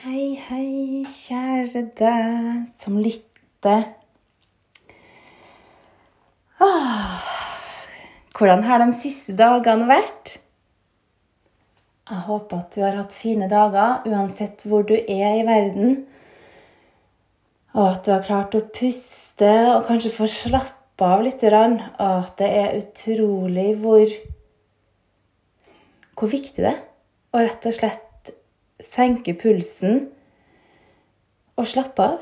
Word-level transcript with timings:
Hei, 0.00 0.32
hei, 0.48 1.02
kjære 1.04 1.82
deg 1.98 2.70
som 2.72 2.94
lytter. 3.04 3.82
Ah, 6.56 7.20
hvordan 8.32 8.64
har 8.64 8.80
de 8.80 8.94
siste 8.96 9.36
dagene 9.36 9.84
vært? 9.90 10.38
Jeg 12.08 12.24
håper 12.30 12.62
at 12.62 12.72
du 12.72 12.80
har 12.80 12.96
hatt 12.96 13.12
fine 13.12 13.50
dager 13.52 14.08
uansett 14.08 14.64
hvor 14.64 14.88
du 14.88 14.96
er 14.96 15.36
i 15.42 15.44
verden. 15.44 16.06
Og 17.76 17.84
at 17.90 18.04
du 18.08 18.14
har 18.16 18.24
klart 18.24 18.56
å 18.56 18.64
puste 18.72 19.52
og 19.76 19.84
kanskje 19.90 20.16
få 20.16 20.32
slappe 20.32 21.12
av 21.12 21.28
litt. 21.28 21.44
Og 21.44 22.06
at 22.08 22.38
det 22.40 22.54
er 22.64 22.78
utrolig 22.80 23.74
hvor, 23.84 24.20
hvor 26.16 26.38
viktig 26.40 26.64
det 26.64 26.72
er 26.72 26.86
å 27.36 27.44
rett 27.44 27.68
og 27.68 27.82
slett 27.84 28.09
senke 28.86 29.34
pulsen 29.38 30.08
og 31.60 31.68
slappe 31.68 32.06
av. 32.06 32.18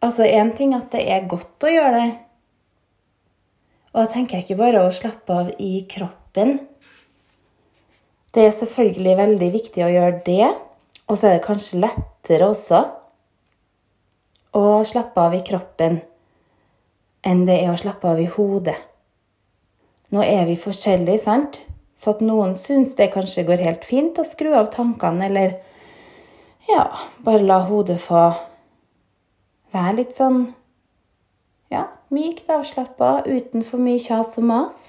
Altså, 0.00 0.24
én 0.24 0.54
ting 0.56 0.72
at 0.76 0.88
det 0.94 1.04
er 1.12 1.28
godt 1.28 1.66
å 1.66 1.72
gjøre 1.72 1.96
det. 1.98 2.10
Og 3.90 4.02
da 4.02 4.06
tenker 4.12 4.38
jeg 4.38 4.46
ikke 4.46 4.60
bare 4.62 4.84
å 4.86 4.94
slappe 4.94 5.34
av 5.34 5.50
i 5.60 5.84
kroppen. 5.90 6.60
Det 8.30 8.46
er 8.46 8.54
selvfølgelig 8.54 9.16
veldig 9.18 9.50
viktig 9.52 9.82
å 9.84 9.90
gjøre 9.90 10.20
det, 10.26 10.50
og 11.10 11.18
så 11.18 11.26
er 11.26 11.36
det 11.36 11.46
kanskje 11.48 11.82
lettere 11.82 12.46
også 12.46 12.84
å 14.56 14.62
slappe 14.86 15.24
av 15.26 15.34
i 15.34 15.42
kroppen 15.46 15.98
enn 17.26 17.42
det 17.44 17.58
er 17.60 17.72
å 17.72 17.78
slappe 17.78 18.08
av 18.08 18.20
i 18.22 18.28
hodet. 18.30 18.78
Nå 20.14 20.22
er 20.24 20.46
vi 20.48 20.56
forskjellige, 20.58 21.22
sant? 21.22 21.60
Så 21.98 22.14
at 22.14 22.22
noen 22.24 22.54
syns 22.56 22.94
det 22.96 23.10
kanskje 23.12 23.44
går 23.48 23.60
helt 23.66 23.84
fint 23.84 24.16
å 24.18 24.24
skru 24.24 24.54
av 24.56 24.70
tankene, 24.72 25.26
eller 25.28 25.58
ja, 26.74 26.86
bare 27.24 27.44
la 27.44 27.60
hodet 27.66 27.98
få 28.02 28.28
være 29.74 29.96
litt 30.00 30.14
sånn 30.16 30.44
ja, 31.70 31.86
mykt 32.14 32.50
avslappa, 32.50 33.20
uten 33.26 33.62
for 33.66 33.82
mye 33.82 34.00
kjas 34.02 34.36
og 34.40 34.48
mas. 34.50 34.86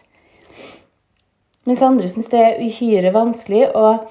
Mens 1.70 1.82
andre 1.86 2.10
syns 2.10 2.32
det 2.32 2.42
er 2.42 2.62
uhyre 2.64 3.12
vanskelig. 3.14 3.68
Og 3.78 4.08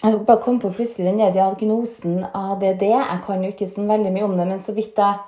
jeg 0.00 0.20
bare 0.24 0.40
kom 0.44 0.60
på 0.60 0.72
plutselig 0.72 1.10
den 1.10 1.34
diagnosen 1.34 2.24
ADD. 2.32 2.86
Jeg 2.88 3.20
kan 3.26 3.44
jo 3.44 3.52
ikke 3.52 3.68
så 3.68 3.84
veldig 3.88 4.12
mye 4.14 4.28
om 4.28 4.36
det, 4.38 4.48
men 4.48 4.62
så 4.62 4.72
vidt 4.76 5.00
jeg 5.00 5.20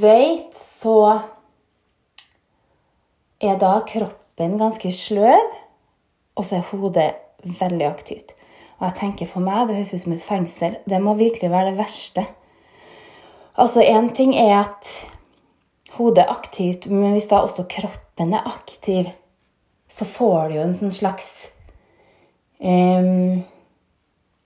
vet, 0.00 0.56
så 0.56 1.20
er 3.40 3.60
da 3.60 3.78
kroppen 3.86 4.58
ganske 4.58 4.90
sløv, 4.92 5.54
og 6.38 6.44
så 6.44 6.58
er 6.58 6.68
hodet 6.72 7.10
veldig 7.44 7.86
aktivt. 7.88 8.37
Og 8.78 8.86
jeg 8.86 8.98
tenker 9.00 9.26
for 9.26 9.42
meg, 9.42 9.66
det 9.66 9.78
høres 9.80 9.94
ut 9.94 10.04
som 10.04 10.14
et 10.14 10.22
fengsel. 10.22 10.76
Det 10.86 11.00
må 11.02 11.16
virkelig 11.18 11.50
være 11.50 11.72
det 11.72 11.78
verste. 11.80 12.24
Altså, 13.58 13.82
én 13.82 14.12
ting 14.14 14.36
er 14.38 14.60
at 14.60 14.90
hodet 15.96 16.22
er 16.22 16.30
aktivt, 16.30 16.86
men 16.86 17.16
hvis 17.16 17.26
da 17.30 17.42
også 17.42 17.66
kroppen 17.70 18.34
er 18.38 18.46
aktiv, 18.46 19.10
så 19.90 20.06
får 20.06 20.48
du 20.48 20.58
jo 20.58 20.66
en 20.66 20.76
sånn 20.76 20.92
slags 20.92 21.28
um, 22.60 23.40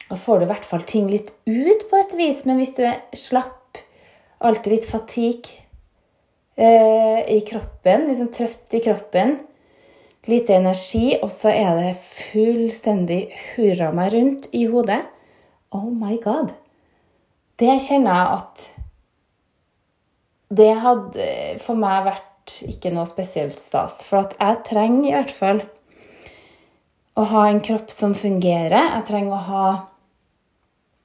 Da 0.06 0.16
får 0.16 0.38
du 0.38 0.46
i 0.46 0.50
hvert 0.52 0.68
fall 0.68 0.84
ting 0.86 1.10
litt 1.10 1.32
ut 1.44 1.84
på 1.90 1.98
et 1.98 2.14
vis, 2.16 2.44
men 2.48 2.60
hvis 2.60 2.76
du 2.78 2.84
er 2.86 3.02
slapp, 3.16 3.80
alltid 4.40 4.76
litt 4.76 4.88
fatigue 4.88 5.60
uh, 6.56 7.20
i 7.26 7.42
kroppen, 7.48 8.08
liksom 8.08 8.32
trøtt 8.32 8.78
i 8.78 8.82
kroppen, 8.84 9.40
lite 10.30 10.54
energi, 10.54 11.16
og 11.22 11.30
så 11.34 11.50
er 11.50 11.78
det 11.78 11.94
fullstendig 11.98 13.22
hurra 13.52 13.90
meg 13.94 14.12
rundt 14.14 14.48
i 14.54 14.66
hodet. 14.70 15.02
Oh 15.74 15.88
my 15.90 16.18
god. 16.22 16.52
Det 17.58 17.78
kjenner 17.82 18.12
jeg 18.12 18.38
at 18.38 18.68
Det 20.52 20.72
hadde 20.84 21.26
for 21.64 21.80
meg 21.80 22.04
vært 22.04 22.58
ikke 22.68 22.90
noe 22.92 23.08
spesielt 23.08 23.56
stas. 23.60 24.02
For 24.04 24.26
at 24.26 24.34
jeg 24.36 24.58
trenger 24.68 25.06
i 25.08 25.14
hvert 25.14 25.32
fall 25.32 25.62
å 27.16 27.24
ha 27.30 27.46
en 27.48 27.62
kropp 27.64 27.88
som 27.92 28.12
fungerer. 28.16 28.76
Jeg 28.98 29.06
trenger 29.08 29.32
å 29.32 29.46
ha 29.48 29.66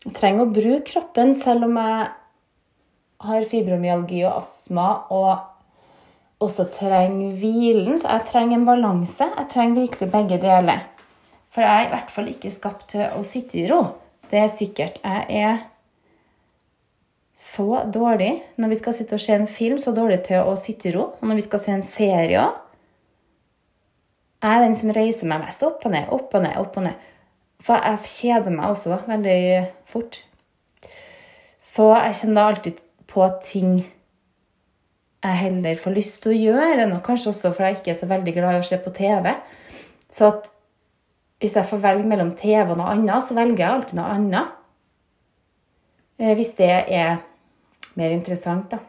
Jeg 0.03 0.15
trenger 0.19 0.45
å 0.45 0.51
bruke 0.55 0.83
kroppen 0.91 1.33
selv 1.35 1.67
om 1.67 1.79
jeg 1.79 2.09
har 3.27 3.47
fibromyalgi 3.49 4.21
og 4.27 4.41
astma 4.43 4.89
og 5.15 5.31
også 6.43 6.67
trenger 6.73 7.33
hvilen. 7.39 7.97
Så 7.99 8.11
jeg 8.11 8.27
trenger 8.31 8.57
en 8.57 8.67
balanse. 8.67 9.29
Jeg 9.29 9.49
trenger 9.53 9.81
virkelig 9.81 10.11
begge 10.11 10.41
deler. 10.41 10.85
For 11.53 11.65
jeg 11.65 11.73
er 11.73 11.87
i 11.87 11.93
hvert 11.95 12.13
fall 12.13 12.29
ikke 12.31 12.53
skapt 12.53 12.91
til 12.93 13.17
å 13.17 13.23
sitte 13.25 13.57
i 13.57 13.65
ro. 13.71 13.81
Det 14.29 14.39
er 14.43 14.51
sikkert. 14.51 14.99
Jeg 15.03 15.25
er 15.41 15.65
så 17.37 17.83
dårlig 17.93 18.31
når 18.57 18.73
vi 18.73 18.79
skal 18.79 18.95
sitte 18.97 19.17
og 19.17 19.21
se 19.21 19.35
en 19.37 19.49
film, 19.49 19.77
så 19.79 19.93
dårlig 19.93 20.23
til 20.25 20.45
å 20.45 20.55
sitte 20.59 20.89
i 20.89 20.95
ro. 20.95 21.11
Og 21.17 21.27
når 21.29 21.39
vi 21.39 21.45
skal 21.47 21.63
se 21.63 21.75
en 21.75 21.85
serie 21.85 22.45
òg. 22.45 22.63
Jeg 24.37 24.53
er 24.53 24.61
den 24.61 24.75
som 24.77 24.93
reiser 24.93 25.25
meg 25.25 25.41
mest 25.41 25.63
opp 25.65 25.81
og 25.87 25.93
ned, 25.95 26.11
opp 26.13 26.35
og 26.37 26.43
ned, 26.43 26.57
opp 26.61 26.75
og 26.77 26.83
ned. 26.85 27.05
For 27.65 27.81
jeg 27.81 28.09
kjeder 28.11 28.53
meg 28.53 28.69
også 28.69 28.91
da, 28.91 28.99
veldig 29.07 29.37
fort. 29.89 30.19
Så 31.57 31.87
jeg 31.95 32.19
kjenner 32.19 32.51
alltid 32.51 32.83
på 33.09 33.25
ting 33.41 33.79
jeg 35.31 35.41
heller 35.45 35.79
får 35.81 35.95
lyst 35.95 36.19
til 36.23 36.33
å 36.33 36.37
gjøre, 36.37 36.85
og 36.91 37.01
kanskje 37.05 37.31
også 37.31 37.53
fordi 37.55 37.71
jeg 37.71 37.79
ikke 37.79 37.93
er 37.93 37.99
så 37.99 38.09
veldig 38.09 38.33
glad 38.35 38.57
i 38.57 38.61
å 38.61 38.67
se 38.67 38.79
på 38.81 38.93
TV. 38.95 39.31
Så 40.13 40.29
at 40.31 40.51
hvis 41.41 41.55
jeg 41.57 41.69
får 41.69 41.81
velge 41.83 42.09
mellom 42.09 42.33
TV 42.37 42.71
og 42.73 42.79
noe 42.79 42.93
annet, 42.95 43.25
så 43.25 43.37
velger 43.37 43.61
jeg 43.61 43.73
alltid 43.73 43.99
noe 43.99 44.13
annet. 44.15 44.53
Eh, 46.17 46.33
hvis 46.37 46.55
det 46.57 46.69
er 46.71 47.19
mer 47.97 48.13
interessant, 48.13 48.73
da. 48.73 48.79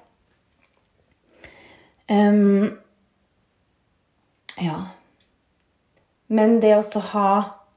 Um, 2.09 2.79
ja. 4.65 4.79
Men 6.33 6.57
det 6.63 6.73
å 6.79 7.05
ha, 7.13 7.31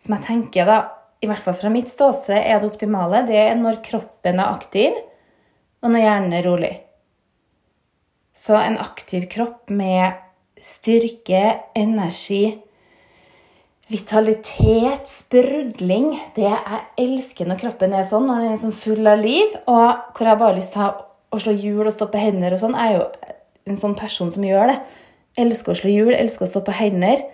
som 0.03 0.15
jeg 0.15 0.27
tenker, 0.27 0.67
da, 0.67 0.79
i 1.21 1.27
hvert 1.29 1.43
fall 1.43 1.57
fra 1.57 1.71
mitt 1.71 1.91
ståsted, 1.91 2.39
er 2.39 2.61
det 2.61 2.71
optimale, 2.71 3.25
det 3.27 3.37
er 3.37 3.59
når 3.59 3.81
kroppen 3.85 4.39
er 4.39 4.55
aktiv, 4.55 4.95
og 5.83 5.91
når 5.91 6.05
hjernen 6.05 6.37
er 6.37 6.47
rolig. 6.47 6.71
Så 8.33 8.55
en 8.55 8.79
aktiv 8.79 9.27
kropp 9.31 9.71
med 9.73 10.19
styrke, 10.61 11.43
energi, 11.75 12.61
vitalitet, 13.91 15.09
sprudling 15.09 16.13
Det 16.35 16.45
jeg 16.45 16.81
elsker 17.01 17.49
når 17.49 17.59
kroppen 17.59 17.95
er 17.97 18.05
sånn, 18.07 18.29
når 18.29 18.43
den 18.43 18.53
er 18.53 18.61
sånn 18.61 18.75
full 18.75 19.09
av 19.09 19.19
liv, 19.19 19.55
og 19.67 20.15
hvor 20.15 20.29
jeg 20.29 20.39
bare 20.39 20.51
har 20.53 20.59
lyst 20.59 20.75
til 20.77 21.01
å 21.31 21.39
slå 21.43 21.55
hjul 21.55 21.87
og 21.87 21.95
stå 21.95 22.07
på 22.11 22.21
hender 22.21 22.55
og 22.55 22.61
sånn. 22.61 22.77
Er 22.79 22.93
jo 22.95 23.07
en 23.67 23.79
sånn 23.79 23.95
person 23.99 24.31
som 24.31 24.45
gjør 24.45 24.71
det. 24.71 24.77
Elsker 25.41 25.73
å 25.73 25.79
slå 25.79 25.91
hjul, 25.91 26.13
elsker 26.15 26.47
å 26.47 26.51
stå 26.51 26.63
på 26.67 26.75
hender. 26.75 27.25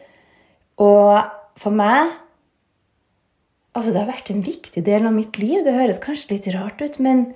Og 0.81 1.19
for 1.59 1.73
meg 1.73 2.15
Altså, 3.77 3.91
det 3.93 3.99
har 4.01 4.07
vært 4.09 4.31
en 4.33 4.39
viktig 4.41 4.81
del 4.87 5.03
av 5.05 5.13
mitt 5.13 5.35
liv. 5.37 5.59
Det 5.61 5.75
høres 5.75 5.99
kanskje 6.01 6.31
litt 6.31 6.47
rart 6.55 6.79
ut, 6.81 6.95
men 6.97 7.27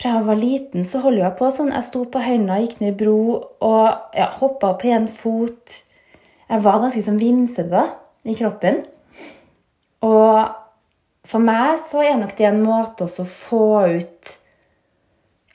fra 0.00 0.16
jeg 0.16 0.26
var 0.26 0.40
liten, 0.40 0.86
så 0.88 1.02
holdt 1.04 1.20
jeg 1.22 1.36
på 1.38 1.50
sånn. 1.52 1.72
Jeg 1.74 1.86
sto 1.86 2.04
på 2.10 2.22
høyna, 2.22 2.60
gikk 2.62 2.80
ned 2.82 2.96
bro 3.00 3.18
og 3.36 4.16
ja, 4.16 4.28
hoppa 4.38 4.74
på 4.80 4.90
én 4.92 5.08
fot. 5.10 5.78
Jeg 6.48 6.64
var 6.64 6.82
ganske 6.82 7.04
sånn 7.04 7.20
vimsete 7.20 7.84
i 8.28 8.36
kroppen. 8.38 8.82
Og 10.02 10.38
for 11.28 11.44
meg 11.44 11.78
så 11.80 12.02
er 12.02 12.18
nok 12.18 12.34
det 12.38 12.48
en 12.48 12.62
måte 12.64 13.06
å 13.06 13.26
få 13.28 13.66
ut 13.98 14.32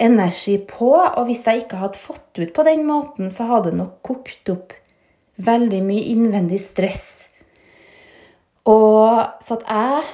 energi 0.02 0.58
på. 0.70 0.92
Og 0.94 1.24
hvis 1.28 1.44
jeg 1.46 1.66
ikke 1.66 1.82
hadde 1.82 2.02
fått 2.02 2.40
ut 2.40 2.54
på 2.56 2.66
den 2.68 2.86
måten, 2.88 3.34
så 3.34 3.50
hadde 3.50 3.74
det 3.74 3.82
nok 3.82 3.98
kokt 4.06 4.54
opp 4.54 4.78
veldig 5.38 5.82
mye 5.86 6.08
innvendig 6.14 6.62
stress. 6.64 7.28
Og 8.68 9.44
så 9.44 9.60
at 9.60 9.68
jeg 9.68 10.08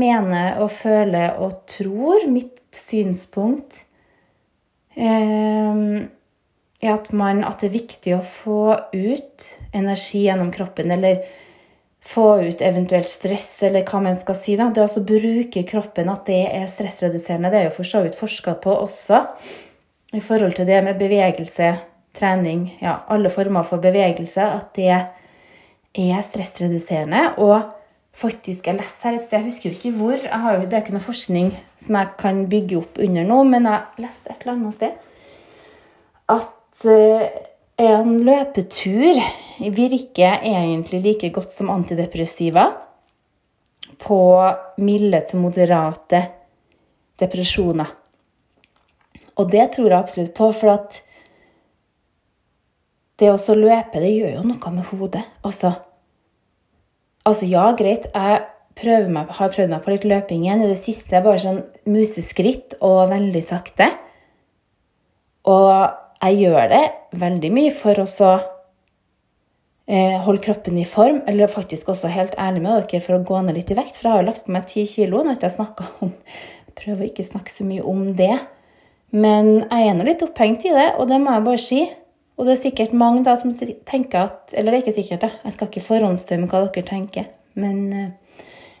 mener 0.00 0.58
og 0.62 0.72
føler 0.72 1.38
og 1.42 1.62
tror 1.70 2.26
mitt 2.32 2.61
synspunkt 2.78 3.82
eh, 4.96 5.76
at, 6.82 7.12
man, 7.12 7.44
at 7.46 7.62
det 7.62 7.70
er 7.70 7.76
viktig 7.76 8.16
å 8.16 8.24
få 8.26 8.64
ut 8.92 9.46
energi 9.72 10.24
gjennom 10.26 10.50
kroppen, 10.54 10.90
eller 10.90 11.22
få 12.02 12.42
ut 12.42 12.62
eventuelt 12.64 13.08
stress, 13.08 13.62
eller 13.62 13.86
hva 13.86 14.00
man 14.02 14.16
skal 14.18 14.36
si. 14.38 14.56
Da. 14.58 14.70
Det 14.74 14.82
å 14.82 15.04
bruke 15.06 15.62
kroppen, 15.68 16.10
at 16.10 16.26
det 16.26 16.40
er 16.50 16.66
stressreduserende, 16.70 17.52
det 17.52 17.60
er 17.60 17.68
jo 17.68 17.76
for 17.76 17.88
så 17.88 18.02
vidt 18.02 18.18
forska 18.18 18.56
på 18.62 18.74
også. 18.74 19.22
I 20.12 20.20
forhold 20.20 20.58
til 20.58 20.68
det 20.68 20.82
med 20.84 20.98
bevegelse, 21.00 21.70
trening, 22.12 22.66
ja, 22.82 22.98
alle 23.08 23.30
former 23.32 23.64
for 23.64 23.80
bevegelse, 23.80 24.44
at 24.44 24.74
det 24.76 24.90
er 24.92 26.26
stressreduserende. 26.26 27.22
Og 27.40 27.54
faktisk 28.12 28.66
Jeg 28.68 28.76
leste 28.76 29.08
her 29.08 29.16
et 29.16 29.22
sted, 29.24 29.38
jeg 29.38 29.48
husker 29.48 29.70
jo 29.70 29.76
ikke 29.76 29.94
hvor. 29.96 30.18
Jo, 30.20 30.66
det 30.66 30.76
er 30.76 30.82
ikke 30.84 30.94
noe 30.96 31.04
forskning 31.04 31.52
som 31.80 31.96
jeg 31.98 32.12
kan 32.20 32.44
bygge 32.50 32.78
opp 32.82 33.00
under 33.02 33.24
nå, 33.26 33.38
men 33.48 33.68
jeg 33.70 34.04
leste 34.04 34.30
et 34.30 34.44
eller 34.44 34.58
annet 34.58 34.76
sted 34.76 35.08
at 36.32 36.84
uh, 36.86 37.24
en 37.82 38.12
løpetur 38.24 39.18
virker 39.74 40.44
egentlig 40.44 41.02
like 41.02 41.32
godt 41.34 41.52
som 41.52 41.70
antidepressiva 41.72 42.68
på 44.02 44.20
milde 44.82 45.20
til 45.28 45.42
moderate 45.42 46.22
depresjoner. 47.20 47.90
Og 49.38 49.48
det 49.50 49.70
tror 49.74 49.88
jeg 49.88 49.98
absolutt 49.98 50.34
på, 50.36 50.50
for 50.52 50.74
at 50.74 51.00
det 53.20 53.30
å 53.30 53.54
løpe, 53.56 54.00
det 54.02 54.10
gjør 54.10 54.36
jo 54.38 54.44
noe 54.50 54.72
med 54.74 54.88
hodet. 54.90 55.22
Altså, 55.46 55.72
altså 57.28 57.48
ja, 57.48 57.66
greit, 57.78 58.08
jeg 58.12 59.10
meg, 59.12 59.28
har 59.28 59.52
prøvd 59.52 59.70
meg 59.70 59.82
på 59.84 59.92
litt 59.92 60.06
løping 60.08 60.46
igjen. 60.46 60.64
I 60.64 60.70
det 60.70 60.80
siste 60.80 61.20
bare 61.24 61.40
sånn 61.42 61.60
museskritt 61.90 62.78
og 62.80 63.10
veldig 63.12 63.42
sakte. 63.44 63.90
Og 65.50 65.68
jeg 66.22 66.38
gjør 66.44 66.70
det 66.70 66.82
veldig 67.18 67.50
mye 67.52 67.74
for 67.74 67.98
å 67.98 68.06
eh, 69.86 70.18
holde 70.22 70.42
kroppen 70.44 70.78
i 70.78 70.86
form, 70.86 71.20
eller 71.26 71.50
faktisk 71.50 71.90
også 71.92 72.10
helt 72.14 72.34
ærlig 72.38 72.62
med 72.64 72.86
dere 72.86 73.02
for 73.02 73.18
å 73.18 73.26
gå 73.26 73.42
ned 73.42 73.58
litt 73.58 73.72
i 73.74 73.78
vekt. 73.78 73.98
For 73.98 74.08
jeg 74.08 74.16
har 74.16 74.22
jo 74.22 74.30
lagt 74.30 74.46
på 74.46 74.54
meg 74.54 74.68
ti 74.70 74.86
kilo. 74.88 75.22
Nå 75.22 75.34
har 75.34 75.38
jeg 75.42 75.54
ikke 75.58 75.90
om 76.06 76.12
Prøver 76.72 77.04
å 77.04 77.08
ikke 77.10 77.26
snakke 77.26 77.52
så 77.52 77.66
mye 77.68 77.82
om 77.84 78.14
det. 78.16 78.32
Men 79.12 79.50
jeg 79.66 79.90
er 79.90 79.96
nå 79.96 80.06
litt 80.08 80.22
opphengt 80.24 80.64
i 80.64 80.72
det, 80.72 80.94
og 80.96 81.10
det 81.10 81.18
må 81.20 81.34
jeg 81.34 81.44
bare 81.44 81.60
si. 81.60 81.80
Og 82.42 82.48
det 82.48 82.56
er 82.56 82.62
sikkert 82.64 82.92
mange 82.98 83.20
da 83.22 83.36
som 83.38 83.52
tenker 83.54 84.24
at 84.24 84.50
Eller 84.58 84.74
det 84.74 84.80
er 84.80 84.82
ikke 84.82 84.96
sikkert, 84.96 85.22
da. 85.22 85.28
Jeg 85.44 85.54
skal 85.54 85.68
ikke 85.70 85.84
forhåndsdømme 85.86 86.48
hva 86.50 86.64
dere 86.64 86.82
tenker. 86.88 87.28
Men 87.54 87.78
eh, 87.94 88.08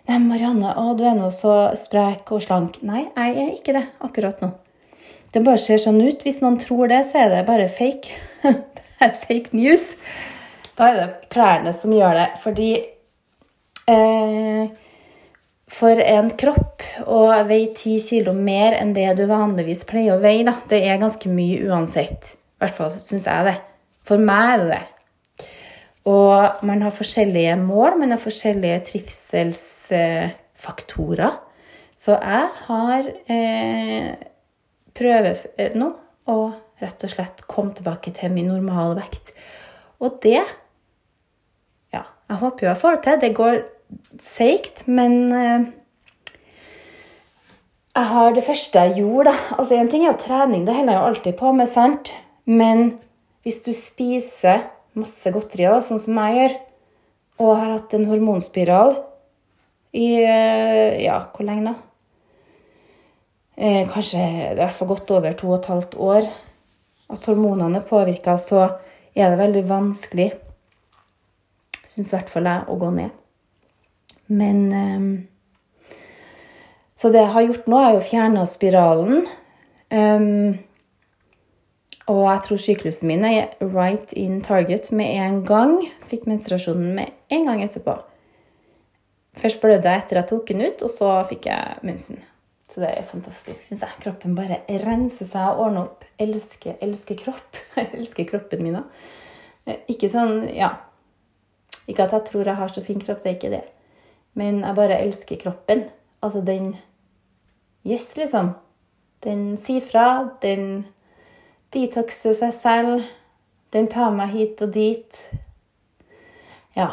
Nei, 0.08 0.18
Marianne, 0.18 0.72
å, 0.82 0.96
du 0.98 1.04
er 1.06 1.14
nå 1.14 1.28
så 1.30 1.70
sprek 1.78 2.32
og 2.34 2.42
slank. 2.42 2.80
Nei, 2.82 3.04
jeg 3.06 3.36
er 3.38 3.52
ikke 3.54 3.76
det 3.76 3.84
akkurat 4.02 4.42
nå. 4.42 4.48
Det 5.30 5.44
bare 5.46 5.62
ser 5.62 5.78
sånn 5.78 6.02
ut. 6.02 6.24
Hvis 6.26 6.40
noen 6.42 6.58
tror 6.58 6.90
det, 6.90 7.04
så 7.06 7.22
er 7.22 7.30
det 7.36 7.44
bare 7.46 7.70
fake. 7.70 8.18
det 8.42 9.06
er 9.06 9.14
fake 9.22 9.54
news. 9.54 9.92
Da 10.74 10.90
er 10.90 10.98
det 10.98 11.08
klærne 11.30 11.70
som 11.78 11.94
gjør 11.94 12.18
det. 12.18 12.26
Fordi 12.42 12.68
eh, 13.94 14.74
for 15.70 16.04
en 16.18 16.34
kropp 16.34 16.82
å 17.06 17.24
veie 17.46 17.70
ti 17.78 17.94
kilo 18.02 18.34
mer 18.34 18.74
enn 18.82 18.90
det 18.98 19.06
du 19.22 19.28
vanligvis 19.30 19.86
pleier 19.86 20.18
å 20.18 20.22
veie, 20.26 20.42
da, 20.50 20.58
det 20.66 20.82
er 20.82 20.98
ganske 21.06 21.30
mye 21.30 21.62
uansett. 21.70 22.34
I 22.62 22.64
hvert 22.68 22.78
fall 22.78 22.92
syns 23.02 23.26
jeg 23.26 23.46
det. 23.48 23.56
For 24.06 24.22
meg 24.22 24.52
er 24.52 24.58
det 24.60 24.68
det. 24.70 24.84
Og 26.06 26.62
man 26.66 26.82
har 26.82 26.90
forskjellige 26.94 27.56
mål, 27.58 27.98
man 27.98 28.10
har 28.14 28.20
forskjellige 28.22 28.84
trivselsfaktorer. 28.86 31.32
Så 31.98 32.12
jeg 32.18 32.48
har 32.66 33.02
eh, 33.30 34.14
prøver 34.94 35.36
eh, 35.58 35.74
nå 35.78 35.92
å 36.30 36.52
rett 36.82 37.04
og 37.06 37.10
slett 37.10 37.42
komme 37.50 37.74
tilbake 37.74 38.10
til 38.14 38.32
min 38.34 38.48
normale 38.50 38.94
vekt. 39.02 39.32
Og 40.02 40.10
det 40.22 40.42
Ja, 41.92 42.02
jeg 42.30 42.36
håper 42.40 42.66
jo 42.66 42.70
jeg 42.70 42.80
får 42.80 42.92
det 42.94 43.02
til. 43.04 43.20
Det 43.20 43.38
går 43.38 43.54
seigt, 44.22 44.88
men 44.88 45.32
eh, 45.32 45.62
jeg 47.92 48.04
har 48.14 48.32
det 48.32 48.46
første 48.46 48.80
jeg 48.80 48.96
gjorde 49.02 49.30
da. 49.30 49.36
Altså, 49.58 49.74
En 49.74 49.88
ting 49.88 50.02
er 50.06 50.12
jo 50.12 50.24
trening, 50.26 50.66
det 50.66 50.74
holder 50.74 50.92
jeg 50.92 51.00
jo 51.00 51.08
alltid 51.10 51.34
på 51.38 51.52
med, 51.52 51.68
sant? 51.68 52.21
Men 52.44 52.98
hvis 53.42 53.62
du 53.64 53.72
spiser 53.76 54.66
masse 54.98 55.30
godterier, 55.34 55.80
sånn 55.82 56.00
som 56.02 56.18
jeg 56.24 56.38
gjør, 56.38 56.58
og 57.42 57.56
har 57.56 57.72
hatt 57.74 57.94
en 57.96 58.06
hormonspiral 58.10 58.96
i 59.96 60.10
eh, 60.22 61.00
Ja, 61.02 61.18
hvor 61.32 61.46
lenge 61.46 61.72
da? 61.72 61.74
Eh, 63.56 63.88
kanskje 63.88 64.20
det 64.56 64.64
er 64.64 64.72
i 64.72 64.88
godt 64.88 65.10
over 65.12 65.34
to 65.36 65.50
og 65.50 65.58
et 65.58 65.68
halvt 65.70 65.96
år. 66.00 66.28
At 67.12 67.26
hormonene 67.28 67.80
er 67.80 67.88
påvirka, 67.88 68.38
så 68.40 68.64
er 69.14 69.30
det 69.30 69.40
veldig 69.40 69.62
vanskelig, 69.68 70.30
syns 71.84 72.08
i 72.08 72.16
hvert 72.16 72.32
fall 72.32 72.48
jeg, 72.48 72.64
å 72.72 72.78
gå 72.80 72.88
ned. 72.96 73.12
Men 74.32 74.62
um, 74.72 75.10
Så 76.96 77.10
det 77.12 77.20
jeg 77.20 77.34
har 77.34 77.44
gjort 77.44 77.68
nå, 77.68 77.78
er 77.82 77.96
jo 77.96 78.04
fjerne 78.06 78.46
spiralen. 78.48 79.26
Og 82.10 82.22
jeg 82.26 82.42
tror 82.46 82.58
syklusen 82.58 83.10
min 83.10 83.24
er 83.24 83.52
right 83.62 84.12
in 84.18 84.40
target 84.42 84.90
med 84.92 85.12
en 85.22 85.44
gang. 85.46 85.76
Fikk 86.10 86.26
menstruasjonen 86.26 86.94
med 86.96 87.12
en 87.30 87.46
gang 87.46 87.62
etterpå. 87.62 87.94
Først 89.38 89.60
blødde 89.62 89.88
jeg 89.88 90.02
etter 90.02 90.18
jeg 90.18 90.28
tok 90.28 90.48
den 90.50 90.64
ut, 90.66 90.82
og 90.82 90.90
så 90.90 91.10
fikk 91.28 91.46
jeg 91.48 91.78
mensen. 91.86 92.18
Så 92.68 92.80
det 92.80 92.90
er 92.90 93.04
fantastisk, 93.06 93.60
syns 93.62 93.84
jeg. 93.84 93.98
Kroppen 94.02 94.34
bare 94.36 94.62
renser 94.82 95.28
seg 95.28 95.52
og 95.52 95.66
ordner 95.66 95.86
opp. 95.86 96.06
Elsker, 96.20 96.78
elsker 96.84 97.18
kropp. 97.20 97.60
elsker 97.96 98.26
kroppen 98.28 98.64
min 98.64 98.80
òg. 98.80 99.04
Ikke 99.92 100.08
sånn, 100.10 100.48
ja 100.56 100.72
Ikke 101.86 102.08
at 102.08 102.16
jeg 102.16 102.24
tror 102.26 102.48
jeg 102.48 102.58
har 102.58 102.72
så 102.74 102.82
fin 102.82 102.98
kropp, 102.98 103.20
det 103.22 103.30
er 103.30 103.36
ikke 103.36 103.52
det. 103.52 103.62
Men 104.34 104.64
jeg 104.64 104.74
bare 104.74 104.98
elsker 105.04 105.38
kroppen. 105.38 105.84
Altså 106.22 106.42
den 106.42 106.74
Yes, 107.86 108.12
liksom. 108.16 108.52
Den 109.22 109.56
sier 109.58 109.82
fra. 109.82 110.06
Den 110.42 110.84
detoxer 111.72 112.36
seg 112.38 112.52
selv. 112.56 113.08
Den 113.72 113.88
tar 113.92 114.12
meg 114.14 114.34
hit 114.34 114.60
og 114.64 114.74
dit. 114.74 115.18
Ja. 116.76 116.90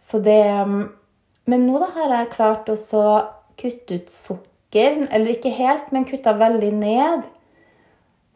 Så 0.00 0.20
det 0.24 0.40
um, 0.64 0.90
Men 1.44 1.66
nå 1.66 1.78
da 1.82 1.88
har 1.96 2.12
jeg 2.16 2.32
klart 2.36 2.68
å 2.72 2.76
kutte 3.58 3.98
ut 3.98 4.12
sukker. 4.12 5.06
Eller 5.10 5.34
ikke 5.34 5.52
helt, 5.54 5.92
men 5.92 6.08
kutta 6.08 6.36
veldig 6.38 6.72
ned 6.78 7.26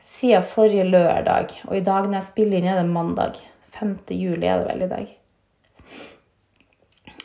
siden 0.06 0.46
forrige 0.46 0.86
lørdag. 0.86 1.54
Og 1.68 1.78
i 1.78 1.84
dag 1.86 2.06
når 2.06 2.20
jeg 2.20 2.30
spiller 2.30 2.60
inn, 2.60 2.70
er 2.70 2.82
det 2.82 2.90
mandag. 2.90 3.38
5. 3.76 3.96
juli 4.16 4.48
er 4.48 4.62
det 4.62 4.68
vel 4.70 4.84
i 4.86 4.90
dag. 4.90 5.14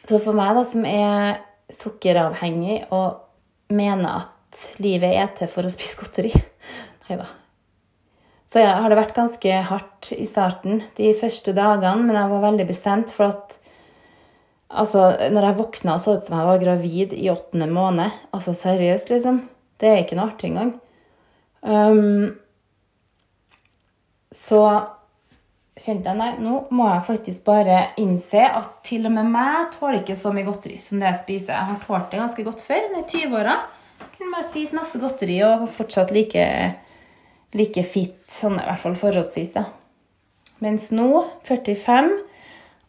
Så 0.08 0.20
for 0.20 0.36
meg 0.36 0.56
da, 0.58 0.64
som 0.68 0.86
er 0.88 1.42
sukkeravhengig 1.72 2.82
og 2.92 3.72
mener 3.72 4.26
at 4.26 4.64
livet 4.84 5.16
er 5.16 5.30
til 5.38 5.52
for 5.52 5.64
å 5.64 5.72
spise 5.72 5.96
godteri 6.02 6.34
Nei 7.08 7.20
da. 7.22 7.30
Så 8.52 8.64
har 8.66 8.92
det 8.92 9.00
vært 9.00 9.16
ganske 9.16 9.60
hardt 9.70 10.12
i 10.12 10.26
starten 10.28 10.82
de 10.98 11.14
første 11.16 11.54
dagene, 11.56 12.04
men 12.04 12.18
jeg 12.20 12.32
var 12.34 12.46
veldig 12.50 12.68
bestemt 12.68 13.14
for 13.16 13.32
at 13.32 13.58
Altså, 14.72 15.02
når 15.34 15.44
jeg 15.44 15.58
våkna, 15.58 15.98
så 16.00 16.14
ut 16.16 16.24
som 16.24 16.38
jeg 16.38 16.48
var 16.48 16.62
gravid 16.62 17.12
i 17.12 17.26
åttende 17.28 17.66
måned. 17.68 18.14
Altså 18.32 18.54
seriøst, 18.56 19.10
liksom. 19.12 19.42
Det 19.76 19.90
er 19.90 19.98
ikke 20.06 20.16
noe 20.16 20.30
artig 20.30 20.48
engang. 20.48 20.70
Um, 21.60 22.30
så 24.32 24.62
kjente 25.76 26.12
jeg 26.12 26.20
nei, 26.22 26.30
nå 26.40 26.62
må 26.72 26.88
jeg 26.88 27.06
faktisk 27.10 27.44
bare 27.48 27.82
innse 28.00 28.46
at 28.48 28.80
til 28.88 29.10
og 29.10 29.16
med 29.16 29.28
meg 29.34 29.74
tåler 29.76 30.00
ikke 30.00 30.18
så 30.20 30.32
mye 30.32 30.48
godteri 30.48 30.80
som 30.84 31.02
det 31.02 31.10
jeg 31.10 31.22
spiser. 31.26 31.56
Jeg 31.56 31.70
har 31.72 31.84
tålt 31.84 32.12
det 32.14 32.22
ganske 32.22 32.48
godt 32.48 32.64
før, 32.64 32.88
i 32.88 33.04
20-åra. 33.12 33.58
Kunne 34.16 34.34
bare 34.36 34.48
spise 34.48 34.78
masse 34.78 35.02
godteri 35.02 35.42
og 35.48 35.68
fortsatt 35.72 36.14
like, 36.16 36.48
like 37.58 37.86
fit, 37.92 38.21
sånn 38.42 38.60
i 38.60 38.66
hvert 38.66 38.82
fall 38.82 38.98
forholdsvis, 39.00 39.54
da. 39.56 39.68
Mens 40.62 40.90
nå, 40.94 41.08
45 41.48 42.12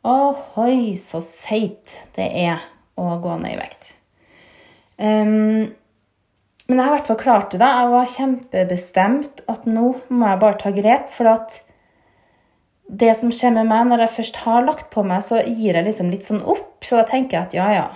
Ohoi, 0.03 0.97
så 0.99 1.21
seigt 1.23 1.95
det 2.17 2.27
er 2.43 2.63
å 2.99 3.15
gå 3.23 3.37
ned 3.39 3.55
i 3.55 3.61
vekt. 3.61 3.93
Um, 4.99 5.71
men 6.67 6.79
jeg 6.79 6.83
har 6.83 6.91
i 6.91 6.97
hvert 6.97 7.11
fall 7.11 7.21
klart 7.21 7.53
det. 7.53 7.61
da. 7.63 7.69
Jeg 7.83 7.93
var 7.93 8.11
kjempebestemt 8.17 9.45
at 9.51 9.69
nå 9.69 9.93
må 10.11 10.31
jeg 10.31 10.41
bare 10.43 10.59
ta 10.59 10.73
grep. 10.75 11.07
For 11.13 11.31
at 11.31 11.61
det 12.91 13.13
som 13.19 13.31
skjer 13.35 13.55
med 13.57 13.71
meg 13.71 13.87
når 13.89 14.07
jeg 14.07 14.15
først 14.17 14.43
har 14.45 14.67
lagt 14.67 14.91
på 14.95 15.05
meg, 15.07 15.23
så 15.27 15.43
gir 15.43 15.79
jeg 15.79 15.87
liksom 15.87 16.11
litt 16.11 16.27
sånn 16.27 16.43
opp. 16.43 16.83
Så 16.87 16.99
da 16.99 17.07
tenker 17.09 17.39
jeg 17.39 17.49
at 17.49 17.57
ja, 17.59 17.69
ja. 17.77 17.89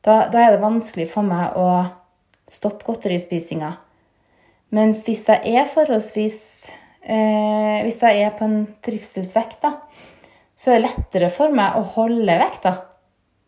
Da, 0.00 0.22
da 0.32 0.46
er 0.46 0.54
det 0.54 0.64
vanskelig 0.64 1.10
for 1.12 1.26
meg 1.26 1.56
å 1.60 1.68
stoppe 2.50 2.88
godterispisinga. 2.88 3.74
Mens 4.74 5.02
hvis 5.06 5.24
jeg 5.26 5.54
er 5.58 5.66
forholdsvis 5.66 6.38
eh, 7.02 7.80
Hvis 7.82 7.98
jeg 8.04 8.22
er 8.22 8.36
på 8.38 8.46
en 8.46 8.60
trivselsvekt, 8.84 9.64
da, 9.64 9.74
så 10.54 10.70
er 10.70 10.78
det 10.78 10.90
lettere 10.90 11.30
for 11.32 11.52
meg 11.54 11.78
å 11.78 11.86
holde 11.96 12.36
vekta. 12.42 12.74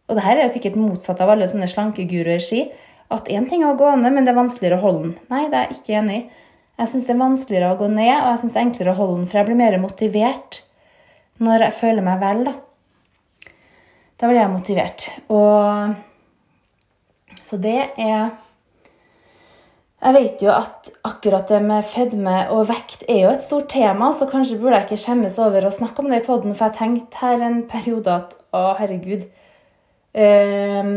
Og 0.08 0.16
det 0.18 0.24
her 0.24 0.38
er 0.38 0.48
jo 0.48 0.54
sikkert 0.56 0.80
motsatt 0.80 1.20
av 1.22 1.30
alle 1.32 1.46
sånne 1.48 1.68
slankeguruer 1.70 2.42
sier. 2.42 2.72
At 3.12 3.28
én 3.28 3.44
ting 3.48 3.62
er 3.62 3.74
å 3.74 3.78
gå 3.78 3.90
ned, 4.00 4.14
men 4.14 4.24
det 4.24 4.32
er 4.32 4.40
vanskeligere 4.40 4.80
å 4.80 4.84
holde 4.86 5.02
den. 5.04 5.14
Nei, 5.28 5.44
det 5.52 5.58
er 5.58 5.68
jeg 5.68 5.78
ikke 5.78 5.98
enig 6.00 6.16
i. 6.16 6.22
Jeg 6.80 6.88
syns 6.88 7.06
det 7.06 7.12
er 7.14 7.20
vanskeligere 7.20 7.72
å 7.74 7.78
gå 7.78 7.88
ned, 7.92 8.14
og 8.16 8.28
jeg 8.30 8.40
syns 8.40 8.54
det 8.54 8.60
er 8.60 8.66
enklere 8.66 8.94
å 8.94 8.98
holde 8.98 9.16
den, 9.18 9.26
for 9.28 9.38
jeg 9.38 9.48
blir 9.50 9.60
mer 9.60 9.76
motivert 9.82 10.62
når 11.42 11.66
jeg 11.66 11.76
føler 11.76 12.06
meg 12.06 12.22
vel, 12.22 12.40
da. 12.48 12.54
Da 14.20 14.30
blir 14.30 14.40
jeg 14.40 14.52
motivert. 14.52 15.08
Og 15.34 15.94
Så 17.42 17.58
det 17.60 17.90
er 18.00 18.32
Jeg 20.02 20.14
vet 20.16 20.40
jo 20.42 20.50
at 20.50 20.88
akkurat 21.06 21.46
det 21.46 21.60
med 21.62 21.84
fedme 21.86 22.34
og 22.50 22.64
vekt 22.72 23.04
er 23.06 23.20
jo 23.22 23.30
et 23.30 23.44
stort 23.44 23.68
tema, 23.70 24.08
så 24.10 24.26
kanskje 24.26 24.58
burde 24.58 24.80
jeg 24.80 24.88
ikke 24.88 25.02
skjemmes 25.04 25.38
over 25.38 25.68
å 25.68 25.74
snakke 25.74 26.02
om 26.02 26.10
det 26.10 26.22
i 26.22 26.26
poden, 26.26 26.56
for 26.58 26.66
jeg 26.66 26.78
tenkte 26.80 27.20
her 27.22 27.44
en 27.46 27.60
periode 27.70 28.10
at 28.10 28.34
å, 28.52 28.64
herregud 28.80 29.22
øh, 30.18 30.90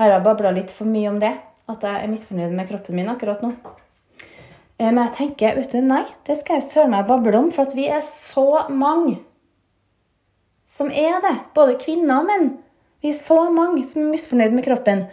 Har 0.00 0.10
jeg 0.10 0.24
babla 0.24 0.54
litt 0.56 0.72
for 0.72 0.88
mye 0.88 1.12
om 1.12 1.20
det? 1.20 1.34
At 1.68 1.84
jeg 1.84 2.00
er 2.00 2.10
misfornøyd 2.10 2.56
med 2.56 2.70
kroppen 2.70 2.96
min 2.96 3.12
akkurat 3.12 3.44
nå? 3.44 3.52
Eh, 4.78 4.88
men 4.88 5.02
jeg 5.04 5.14
tenker 5.20 5.60
vet 5.60 5.76
du, 5.76 5.80
nei, 5.84 6.04
det 6.24 6.38
skal 6.40 6.60
jeg 6.60 6.68
søren 6.70 6.96
meg 6.96 7.06
bable 7.08 7.36
om, 7.36 7.52
for 7.52 7.68
at 7.68 7.76
vi 7.76 7.88
er 7.92 8.04
så 8.08 8.66
mange 8.72 9.18
som 10.66 10.88
er 10.88 11.20
det. 11.24 11.36
Både 11.56 11.78
kvinner 11.80 12.22
og 12.22 12.28
menn. 12.32 12.52
Vi 13.04 13.12
er 13.12 13.18
så 13.20 13.46
mange 13.52 13.84
som 13.86 14.02
er 14.06 14.12
misfornøyd 14.12 14.56
med 14.56 14.64
kroppen. 14.66 15.06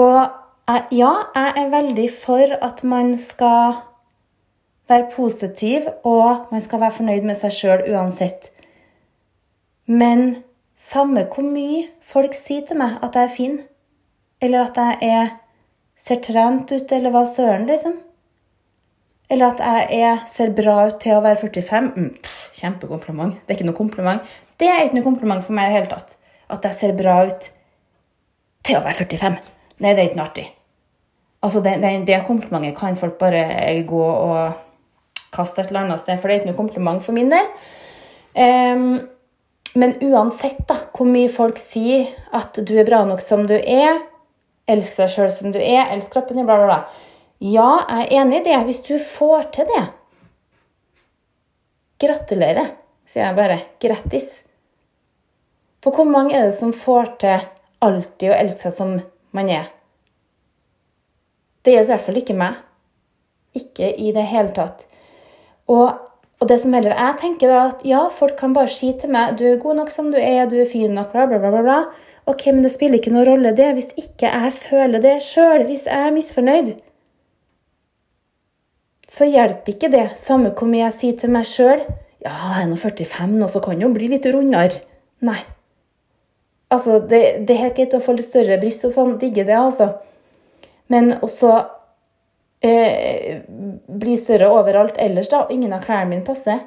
Og 0.00 0.47
jeg, 0.68 0.84
ja, 1.00 1.12
jeg 1.34 1.52
er 1.56 1.70
veldig 1.72 2.08
for 2.12 2.56
at 2.64 2.82
man 2.84 3.14
skal 3.18 3.78
være 4.88 5.08
positiv, 5.14 5.88
og 6.04 6.48
man 6.52 6.60
skal 6.60 6.80
være 6.80 6.96
fornøyd 7.00 7.24
med 7.28 7.36
seg 7.40 7.54
sjøl 7.56 7.84
uansett. 7.92 8.50
Men 9.88 10.42
samme 10.76 11.24
hvor 11.32 11.44
mye 11.44 11.86
folk 12.04 12.36
sier 12.36 12.66
til 12.68 12.80
meg 12.80 12.98
at 13.04 13.16
jeg 13.16 13.28
er 13.28 13.36
fin, 13.36 13.56
eller 14.40 14.68
at 14.68 14.76
jeg 14.76 15.14
er, 15.16 15.32
ser 15.98 16.20
trent 16.24 16.72
ut, 16.72 16.92
eller 16.92 17.12
hva 17.12 17.24
søren, 17.26 17.66
liksom. 17.68 17.96
Eller 19.28 19.52
at 19.52 19.60
jeg 19.60 20.02
er, 20.04 20.20
ser 20.30 20.54
bra 20.56 20.86
ut 20.88 21.00
til 21.02 21.16
å 21.16 21.24
være 21.24 21.40
45. 21.42 21.90
Mm, 21.96 22.12
kjempekompliment. 22.60 23.40
Det 23.44 23.52
er 23.52 23.58
ikke 23.58 23.68
noe 23.68 23.80
kompliment. 23.80 24.36
Det 24.60 24.68
er 24.68 24.86
ikke 24.86 25.00
noe 25.00 25.08
kompliment 25.10 25.44
for 25.44 25.56
meg 25.56 25.68
i 25.68 25.72
det 25.72 25.80
hele 25.80 25.90
tatt. 25.90 26.16
At 26.48 26.64
jeg 26.64 26.78
ser 26.78 26.96
bra 26.96 27.18
ut 27.28 27.50
til 28.64 28.78
å 28.78 28.84
være 28.84 29.02
45. 29.04 29.42
Nei, 29.84 29.92
det 29.92 30.00
er 30.00 30.08
ikke 30.08 30.22
noe 30.22 30.30
artig. 30.30 30.46
Altså, 31.44 31.60
det, 31.62 31.76
det, 32.06 32.22
komplimentet 32.26 32.76
kan 32.78 32.96
folk 32.98 33.18
bare 33.20 33.82
gå 33.86 34.02
og 34.02 34.56
kaste 35.34 35.62
et 35.62 35.70
eller 35.70 35.84
annet 35.86 36.02
sted, 36.02 36.18
for 36.18 36.28
det 36.28 36.34
er 36.34 36.42
ikke 36.42 36.50
noe 36.50 36.58
kompliment 36.58 37.04
for 37.04 37.14
min 37.14 37.30
del. 37.30 37.46
Um, 38.38 38.88
men 39.78 39.94
uansett 40.02 40.64
da, 40.68 40.78
hvor 40.96 41.06
mye 41.06 41.30
folk 41.30 41.60
sier 41.60 42.08
at 42.34 42.58
du 42.66 42.72
er 42.78 42.88
bra 42.88 43.04
nok 43.06 43.22
som 43.22 43.44
du 43.46 43.54
er, 43.58 44.00
elsk 44.68 44.98
deg 44.98 45.12
sjøl 45.12 45.30
som 45.32 45.52
du 45.54 45.60
er, 45.60 45.86
elsk 45.94 46.16
kroppen 46.16 46.40
din, 46.40 46.48
bla, 46.48 46.58
bla, 46.58 46.66
bla. 46.72 47.06
Ja, 47.38 47.84
jeg 47.86 48.08
er 48.08 48.24
enig 48.24 48.40
i 48.40 48.46
det, 48.48 48.58
hvis 48.66 48.82
du 48.88 48.96
får 48.98 49.50
til 49.54 49.68
det. 49.70 49.84
Gratulerer, 52.02 52.72
sier 53.06 53.28
jeg 53.28 53.38
bare. 53.38 53.60
Grattis. 53.82 54.28
For 55.84 55.94
hvor 55.94 56.08
mange 56.10 56.34
er 56.34 56.48
det 56.48 56.58
som 56.58 56.74
får 56.74 57.14
til 57.22 57.46
alltid 57.84 58.32
å 58.32 58.38
elske 58.38 58.66
seg 58.66 58.74
som 58.74 58.96
man 59.36 59.50
er? 59.54 59.70
Det 61.68 61.74
gjelder 61.74 61.90
i 61.90 61.92
hvert 61.92 62.06
fall 62.06 62.20
ikke 62.22 62.36
meg. 62.40 62.60
Ikke 63.60 63.90
i 63.92 64.12
det 64.16 64.24
hele 64.30 64.54
tatt. 64.56 64.86
Og 65.68 66.04
og 66.38 66.46
det 66.46 66.60
som 66.62 66.74
heller 66.76 66.94
jeg 66.94 67.14
tenker 67.18 67.50
da, 67.50 67.62
at 67.72 67.80
ja, 67.82 68.04
folk 68.14 68.36
kan 68.38 68.52
bare 68.54 68.70
si 68.70 68.92
til 68.94 69.10
meg 69.10 69.32
du 69.40 69.42
er 69.48 69.56
god 69.58 69.80
nok 69.80 69.88
som 69.90 70.12
du 70.12 70.18
er, 70.20 70.44
du 70.46 70.54
er 70.62 70.68
fin 70.70 70.92
nok, 70.94 71.10
bla, 71.10 71.24
bla, 71.26 71.40
bla. 71.42 71.62
bla. 71.66 71.78
Ok, 72.30 72.44
men 72.52 72.62
det 72.62 72.70
spiller 72.76 73.00
ikke 73.00 73.10
noen 73.10 73.26
rolle 73.26 73.50
det 73.58 73.72
hvis 73.74 73.88
ikke 73.98 74.30
jeg 74.30 74.52
føler 74.54 75.02
det 75.02 75.16
sjøl, 75.26 75.64
hvis 75.66 75.88
jeg 75.88 75.98
er 76.06 76.14
misfornøyd. 76.14 76.70
Så 79.10 79.26
hjelper 79.26 79.74
ikke 79.74 79.90
det, 79.90 80.04
samme 80.20 80.52
hvor 80.54 80.70
mye 80.70 80.84
jeg 80.84 80.98
sier 81.00 81.18
til 81.18 81.34
meg 81.34 81.48
sjøl 81.48 81.82
ja, 82.18 82.32
jeg 82.34 82.64
er 82.64 82.66
nå 82.70 82.76
45 82.78 83.34
nå, 83.38 83.46
så 83.50 83.62
kan 83.62 83.82
jo 83.82 83.90
bli 83.94 84.08
litt 84.10 84.26
rundere. 84.34 84.82
Nei. 85.26 85.38
Altså, 86.68 86.98
det, 86.98 87.46
det 87.48 87.54
er 87.54 87.62
helt 87.62 87.76
greit 87.78 87.94
å 87.96 88.02
få 88.02 88.14
litt 88.16 88.26
større 88.26 88.58
bryst 88.60 88.84
og 88.84 88.92
sånn, 88.92 89.14
digger 89.22 89.46
det, 89.48 89.56
altså. 89.56 89.86
Men 90.92 91.12
også 91.20 91.52
eh, 92.64 93.44
bli 93.46 94.16
større 94.16 94.48
overalt 94.52 94.98
ellers, 95.00 95.30
da, 95.32 95.44
og 95.44 95.52
ingen 95.52 95.74
av 95.76 95.84
klærne 95.84 96.12
mine 96.12 96.26
passer. 96.26 96.64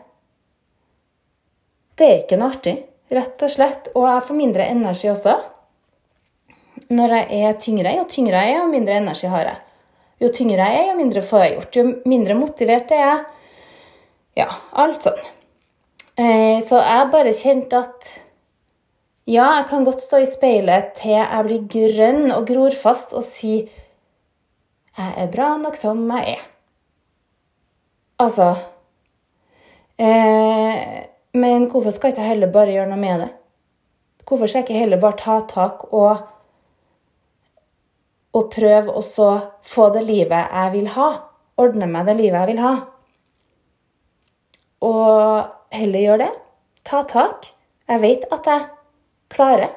Det 1.98 2.08
er 2.08 2.22
ikke 2.24 2.40
noe 2.40 2.54
artig, 2.54 2.76
rett 3.14 3.44
og 3.46 3.52
slett. 3.54 3.92
Og 3.96 4.08
jeg 4.08 4.28
får 4.28 4.38
mindre 4.38 4.70
energi 4.74 5.12
også. 5.12 5.36
Når 6.92 7.18
jeg 7.18 7.44
er 7.48 7.60
tyngre, 7.62 7.98
jo 7.98 8.08
tyngre 8.10 8.46
jeg 8.46 8.56
er, 8.56 8.64
jo 8.64 8.72
mindre 8.72 8.98
energi 9.02 9.30
har 9.32 9.46
jeg. 9.48 9.60
Jo 10.22 10.30
tyngre 10.34 10.66
jeg 10.70 10.80
er, 10.80 10.90
jo 10.92 10.98
mindre 10.98 11.22
får 11.26 11.46
jeg 11.46 11.54
gjort. 11.56 11.78
Jo 11.78 11.86
mindre 12.10 12.38
motivert 12.38 12.92
er 12.96 13.06
jeg. 13.06 13.22
Ja, 14.42 14.48
alt 14.80 15.06
sånn. 15.06 15.22
Eh, 16.22 16.60
så 16.64 16.82
jeg 16.82 17.12
bare 17.14 17.34
kjente 17.36 17.80
at 17.80 18.12
ja, 19.30 19.46
jeg 19.60 19.68
kan 19.70 19.86
godt 19.88 20.02
stå 20.04 20.20
i 20.22 20.28
speilet 20.28 20.96
til 20.98 21.16
jeg 21.16 21.46
blir 21.48 21.68
grønn 21.72 22.34
og 22.36 22.48
gror 22.50 22.76
fast 22.76 23.14
og 23.16 23.24
si 23.28 23.62
jeg 24.98 25.14
er 25.24 25.32
bra 25.32 25.54
nok 25.58 25.78
som 25.80 26.04
jeg 26.12 26.36
er. 26.36 26.42
Altså 28.22 28.50
eh, 29.98 31.08
Men 31.34 31.70
hvorfor 31.72 31.94
skal 31.96 32.12
jeg 32.12 32.18
ikke 32.18 32.28
heller 32.28 32.52
bare 32.54 32.76
gjøre 32.76 32.90
noe 32.92 33.02
med 33.02 33.24
det? 33.24 33.30
Hvorfor 34.28 34.48
skal 34.48 34.62
jeg 34.62 34.70
ikke 34.70 34.82
heller 34.84 35.02
bare 35.02 35.20
ta 35.20 35.40
tak 35.48 35.86
og, 35.92 36.22
og 38.36 38.52
prøve 38.54 38.94
å 38.96 39.02
få 39.68 39.90
det 39.96 40.06
livet 40.08 40.54
jeg 40.54 40.74
vil 40.76 40.92
ha? 40.96 41.10
Ordne 41.62 41.88
meg 41.92 42.08
det 42.08 42.18
livet 42.20 42.40
jeg 42.40 42.52
vil 42.52 42.62
ha? 42.64 42.76
Og 44.88 45.76
heller 45.76 46.06
gjøre 46.06 46.24
det. 46.24 46.32
Ta 46.88 47.04
tak. 47.08 47.52
Jeg 47.88 48.02
vet 48.02 48.24
at 48.32 48.48
jeg 48.48 48.68
klarer. 49.32 49.74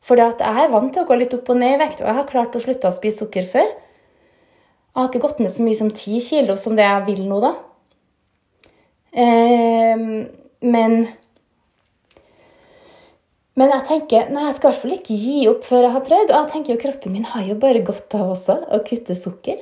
For 0.00 0.20
jeg 0.20 0.40
er 0.40 0.72
vant 0.72 0.92
til 0.94 1.04
å 1.04 1.08
gå 1.08 1.16
litt 1.20 1.34
opp 1.36 1.50
og 1.52 1.58
ned 1.60 1.76
i 1.76 1.80
vekt, 1.82 2.00
og 2.00 2.08
jeg 2.08 2.18
har 2.18 2.28
klart 2.28 2.56
å 2.56 2.62
slutte 2.62 2.88
å 2.88 2.96
spise 2.96 3.20
sukker 3.20 3.48
før. 3.48 3.68
Jeg 3.68 4.98
har 4.98 5.10
ikke 5.10 5.22
gått 5.22 5.40
ned 5.42 5.52
så 5.52 5.64
mye 5.64 5.78
som 5.78 5.90
10 5.92 6.22
kilo 6.24 6.56
som 6.58 6.76
det 6.78 6.86
jeg 6.86 7.06
vil 7.06 7.26
nå, 7.28 7.40
da. 7.44 7.54
Eh, 9.12 10.06
men 10.60 10.94
Men 13.58 13.74
jeg 13.74 13.84
tenker 13.88 14.28
nei, 14.32 14.46
jeg 14.46 14.56
skal 14.56 14.70
i 14.70 14.72
hvert 14.72 14.82
fall 14.84 14.92
ikke 14.94 15.16
gi 15.20 15.40
opp 15.50 15.66
før 15.68 15.82
jeg 15.84 15.92
har 15.92 16.04
prøvd. 16.06 16.30
Og 16.30 16.36
jeg 16.38 16.50
tenker 16.52 16.72
jo 16.72 16.80
kroppen 16.80 17.12
min 17.12 17.26
har 17.28 17.42
jo 17.44 17.58
bare 17.60 17.82
godt 17.84 18.14
av 18.16 18.30
også 18.32 18.56
å 18.72 18.78
kutte 18.86 19.16
sukker. 19.18 19.58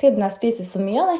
Siden 0.00 0.22
jeg 0.24 0.36
spiser 0.38 0.64
så 0.64 0.80
mye 0.80 1.02
av 1.02 1.10
det. 1.12 1.18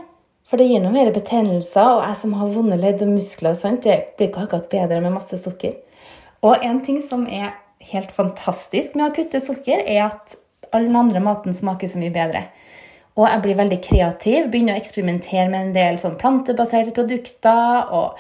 For 0.49 0.57
det 0.57 0.71
gir 0.71 0.81
noe 0.83 0.95
mer 0.95 1.11
betennelser, 1.15 1.99
og 1.99 2.07
jeg 2.07 2.19
som 2.23 2.33
har 2.39 2.49
vonde 2.55 2.79
ledd 2.81 3.03
og 3.05 3.13
muskler, 3.13 3.55
sant, 3.59 3.85
det 3.85 4.17
blir 4.17 4.31
ikke 4.31 4.47
akkurat 4.47 4.71
bedre 4.73 5.03
med 5.05 5.15
masse 5.15 5.37
sukker. 5.43 5.77
Og 6.43 6.65
en 6.65 6.81
ting 6.85 6.99
som 7.05 7.27
er 7.31 7.53
helt 7.91 8.13
fantastisk 8.15 8.95
med 8.97 9.09
å 9.09 9.15
kutte 9.17 9.41
sukker, 9.43 9.83
er 9.87 10.07
at 10.07 10.37
all 10.73 10.87
den 10.89 10.99
andre 10.99 11.21
maten 11.25 11.57
smaker 11.57 11.91
så 11.91 12.01
mye 12.01 12.15
bedre. 12.15 12.47
Og 13.19 13.27
jeg 13.29 13.43
blir 13.45 13.59
veldig 13.59 13.79
kreativ, 13.85 14.49
begynner 14.49 14.79
å 14.79 14.81
eksperimentere 14.81 15.51
med 15.53 15.67
en 15.67 15.75
del 15.75 15.99
sånn 16.01 16.17
plantebaserte 16.21 16.95
produkter. 16.97 17.93
og 17.93 18.17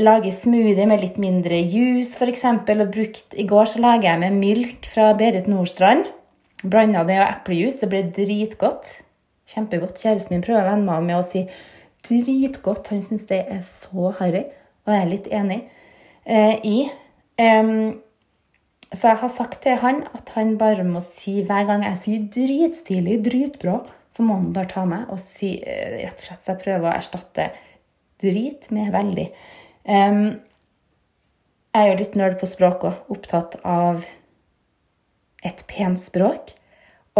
Lage 0.00 0.32
smoothie 0.32 0.86
med 0.88 1.02
litt 1.04 1.18
mindre 1.20 1.58
juice, 1.60 2.16
f.eks. 2.16 2.44
Og 2.48 2.86
brukt, 2.94 3.36
I 3.36 3.44
går 3.48 3.72
så 3.72 3.82
lager 3.84 4.10
jeg 4.10 4.22
med 4.24 4.38
milk 4.40 4.88
fra 4.88 5.10
Berit 5.16 5.48
Nordstrand. 5.52 6.08
Blanda 6.64 7.04
det 7.04 7.18
og 7.20 7.28
eplejuice. 7.28 7.82
Det 7.82 7.90
ble 7.92 8.02
dritgodt. 8.16 8.88
Kjempegodt. 9.52 10.00
Kjæresten 10.00 10.36
min 10.36 10.44
prøver 10.44 10.64
å 10.64 10.70
venne 10.72 10.88
meg 10.88 11.10
med 11.10 11.20
å 11.20 11.26
si 11.26 11.44
dritgodt. 12.08 12.88
Han 12.92 13.04
syns 13.04 13.28
det 13.28 13.42
er 13.52 13.62
så 13.68 14.14
harry, 14.20 14.46
og 14.86 14.94
jeg 14.94 15.02
er 15.02 15.12
litt 15.12 15.28
enig 15.34 15.60
eh, 16.24 16.56
i. 16.64 16.78
Um, 17.36 18.00
så 18.96 19.12
jeg 19.12 19.20
har 19.22 19.32
sagt 19.32 19.62
til 19.64 19.78
han 19.82 20.02
at 20.16 20.32
han 20.36 20.56
bare 20.60 20.84
må 20.86 21.02
si 21.04 21.40
hver 21.46 21.68
gang 21.68 21.84
jeg 21.84 22.00
sier 22.02 22.26
'dritstilig', 22.32 23.22
'dritbra', 23.24 23.84
så 24.10 24.22
må 24.22 24.38
han 24.40 24.52
bare 24.52 24.72
ta 24.72 24.84
meg 24.88 25.10
og 25.12 25.20
si 25.20 25.56
eh, 25.60 26.04
rett 26.06 26.18
og 26.18 26.24
slett 26.24 26.42
Så 26.42 26.52
jeg 26.52 26.62
prøver 26.64 26.88
å 26.88 26.96
erstatte 26.96 27.50
drit 28.22 28.70
med 28.72 28.92
veldig. 28.92 29.26
Um, 29.84 30.40
jeg 31.76 31.82
er 31.82 31.90
jo 31.90 31.98
litt 32.00 32.14
nerd 32.16 32.38
på 32.40 32.48
språk 32.48 32.86
og 32.88 33.10
opptatt 33.12 33.58
av 33.68 34.06
et 35.44 35.60
pent 35.68 36.00
språk. 36.00 36.54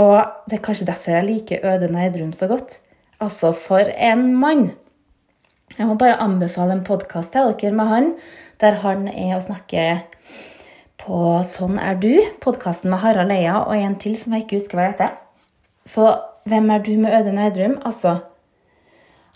Og 0.00 0.16
det 0.49 0.59
er 0.59 0.64
kanskje 0.64 0.88
derfor 0.88 1.16
jeg 1.18 1.28
liker 1.28 1.66
Øde 1.68 1.90
Nerdrum 1.92 2.33
så 2.33 2.49
godt. 2.49 2.78
Altså, 3.21 3.52
for 3.52 3.85
en 3.97 4.35
mann! 4.37 4.71
Jeg 5.76 5.88
må 5.88 5.97
bare 6.00 6.21
anbefale 6.23 6.73
en 6.76 6.85
podkast 6.87 7.35
til 7.35 7.52
dere 7.61 7.76
med 7.76 7.90
han, 7.90 8.12
der 8.61 8.78
han 8.80 9.09
er 9.09 9.35
og 9.37 9.45
snakker 9.45 9.99
på 11.06 11.18
Sånn 11.46 11.78
er 11.78 11.98
du, 12.02 12.12
podkasten 12.42 12.90
med 12.90 13.00
Harald 13.04 13.30
Eia 13.30 13.60
og 13.62 13.76
en 13.76 13.94
til 14.02 14.16
som 14.18 14.34
jeg 14.34 14.44
ikke 14.44 14.58
husker 14.58 14.78
hva 14.78 14.88
heter. 14.90 15.12
Så 15.86 16.08
hvem 16.50 16.70
er 16.75 16.82
du 16.82 16.92
med 16.98 17.14
Øde 17.14 17.34
Nerdrum? 17.34 17.76
Altså, 17.86 18.16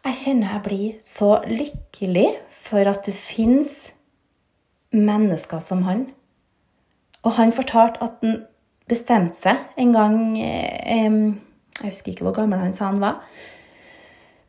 jeg 0.05 0.19
kjenner 0.19 0.57
jeg 0.57 0.65
blir 0.65 0.99
så 1.05 1.31
lykkelig 1.47 2.27
for 2.51 2.91
at 2.91 3.07
det 3.07 3.15
fins 3.15 3.93
mennesker 4.91 5.63
som 5.63 5.85
han. 5.87 6.09
Og 7.23 7.37
han 7.39 7.55
fortalte 7.55 8.03
at 8.03 8.19
han 8.25 8.43
bestemte 8.91 9.39
seg 9.39 9.61
en 9.79 9.93
gang 9.95 10.17
eh, 10.41 11.07
Jeg 11.81 11.93
husker 11.93 12.13
ikke 12.13 12.27
hvor 12.27 12.35
gammel 12.41 12.59
han 12.59 12.75
sa 12.75 12.91
han 12.91 13.03
var. 13.03 13.21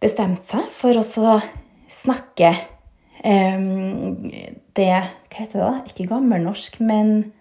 Bestemte 0.02 0.48
seg 0.48 0.72
for 0.74 0.98
å 0.98 1.06
snakke 1.92 2.56
det 3.22 4.88
Hva 4.90 5.38
heter 5.38 5.60
det? 5.60 5.62
da? 5.62 5.74
Ikke 5.86 6.08
gammelnorsk, 6.10 6.80
men 6.82 7.32